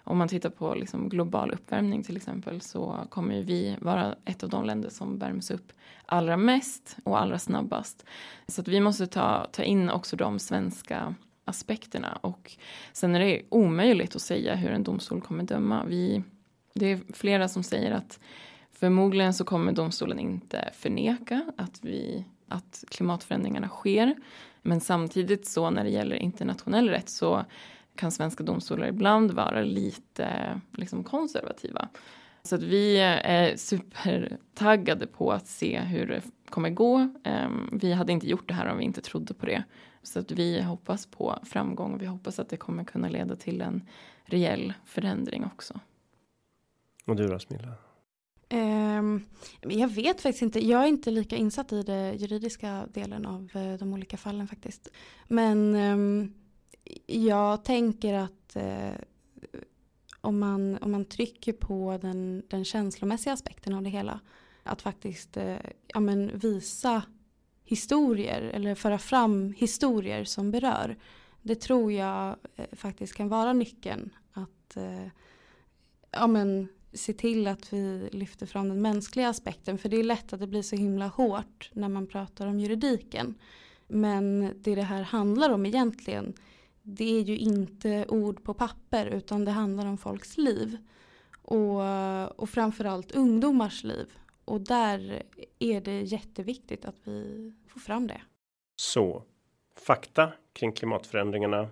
[0.08, 4.50] om man tittar på liksom global uppvärmning till exempel så kommer vi vara ett av
[4.50, 5.72] de länder som värms upp
[6.06, 8.06] allra mest och allra snabbast.
[8.48, 12.58] Så att vi måste ta, ta in också de svenska aspekterna och
[12.94, 15.84] sen är det omöjligt att säga hur en domstol kommer döma.
[15.86, 16.24] Vi,
[16.74, 18.20] det är flera som säger att
[18.72, 24.16] förmodligen så kommer domstolen inte förneka att, vi, att klimatförändringarna sker.
[24.62, 27.46] Men samtidigt så när det gäller internationell rätt så
[27.96, 31.90] kan svenska domstolar ibland vara lite liksom, konservativa.
[32.44, 37.10] Så att vi är supertaggade på att se hur det kommer gå.
[37.24, 39.64] Ehm, vi hade inte gjort det här om vi inte trodde på det.
[40.04, 43.62] Så att vi hoppas på framgång och vi hoppas att det kommer kunna leda till
[43.62, 43.84] en
[44.26, 45.80] reell förändring också.
[47.08, 47.74] Och du då Smilla?
[48.50, 49.26] Um,
[49.62, 50.68] jag vet faktiskt inte.
[50.68, 54.92] Jag är inte lika insatt i den juridiska delen av uh, de olika fallen faktiskt.
[55.28, 56.34] Men um,
[57.06, 58.94] jag tänker att eh,
[60.22, 64.20] om, man, om man trycker på den, den känslomässiga aspekten av det hela.
[64.64, 65.58] Att faktiskt eh,
[65.88, 67.02] ja, men visa
[67.64, 70.98] historier eller föra fram historier som berör.
[71.42, 74.10] Det tror jag eh, faktiskt kan vara nyckeln.
[74.34, 75.08] Att eh,
[76.12, 79.78] ja, men, se till att vi lyfter fram den mänskliga aspekten.
[79.78, 83.36] För det är lätt att det blir så himla hårt när man pratar om juridiken.
[83.88, 86.34] Men det det här handlar om egentligen
[86.86, 90.78] det är ju inte ord på papper utan det handlar om folks liv.
[91.42, 94.08] Och, och framförallt ungdomars liv.
[94.46, 95.24] Och där
[95.60, 98.22] är det jätteviktigt att vi får fram det.
[98.76, 99.24] Så
[99.76, 101.70] fakta kring klimatförändringarna.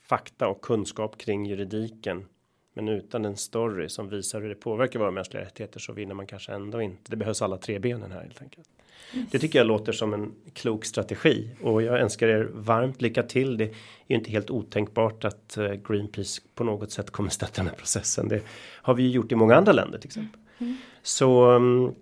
[0.00, 2.28] Fakta och kunskap kring juridiken.
[2.74, 6.26] Men utan en story som visar hur det påverkar våra mänskliga rättigheter så vinner man
[6.26, 7.10] kanske ändå inte.
[7.10, 8.68] Det behövs alla tre benen här helt enkelt.
[9.14, 9.30] Yes.
[9.30, 13.56] Det tycker jag låter som en klok strategi och jag önskar er varmt lycka till.
[13.56, 13.74] Det är
[14.08, 18.28] ju inte helt otänkbart att eh, Greenpeace på något sätt kommer stötta den här processen.
[18.28, 18.42] Det
[18.82, 20.40] har vi ju gjort i många andra länder till exempel.
[20.58, 20.76] Mm.
[21.02, 21.94] Så um,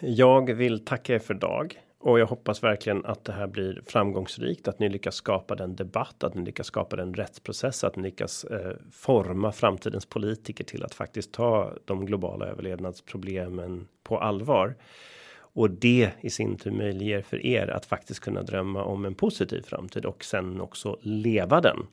[0.00, 4.68] jag vill tacka er för dag och jag hoppas verkligen att det här blir framgångsrikt,
[4.68, 8.44] att ni lyckas skapa den debatt, att ni lyckas skapa den rättsprocess, att ni lyckas
[8.44, 14.76] eh, forma framtidens politiker till att faktiskt ta de globala överlevnadsproblemen på allvar.
[15.58, 19.62] Och det i sin tur möjliggör för er att faktiskt kunna drömma om en positiv
[19.62, 21.86] framtid och sen också leva den.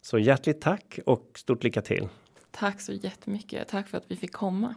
[0.00, 2.08] Så hjärtligt tack och stort lycka till.
[2.50, 3.68] Tack så jättemycket.
[3.68, 4.74] Tack för att vi fick komma.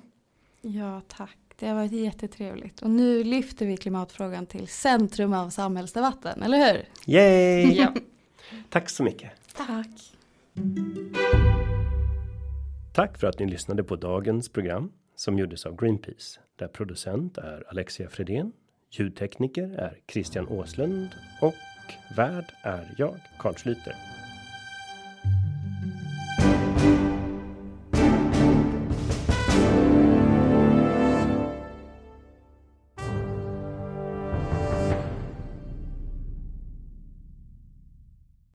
[0.61, 1.37] Ja, tack.
[1.63, 2.81] Det har varit jättetrevligt.
[2.81, 6.85] Och nu lyfter vi klimatfrågan till centrum av samhällsdebatten, eller hur?
[7.13, 7.73] Yay!
[7.73, 7.93] ja.
[8.69, 9.31] Tack så mycket.
[9.55, 10.15] Tack.
[12.93, 16.39] Tack för att ni lyssnade på dagens program som gjordes av Greenpeace.
[16.55, 18.51] Där producent är Alexia Fredén.
[18.91, 21.09] Ljudtekniker är Christian Åslund
[21.41, 21.55] och
[22.17, 24.12] värd är jag, Carl Schlyter.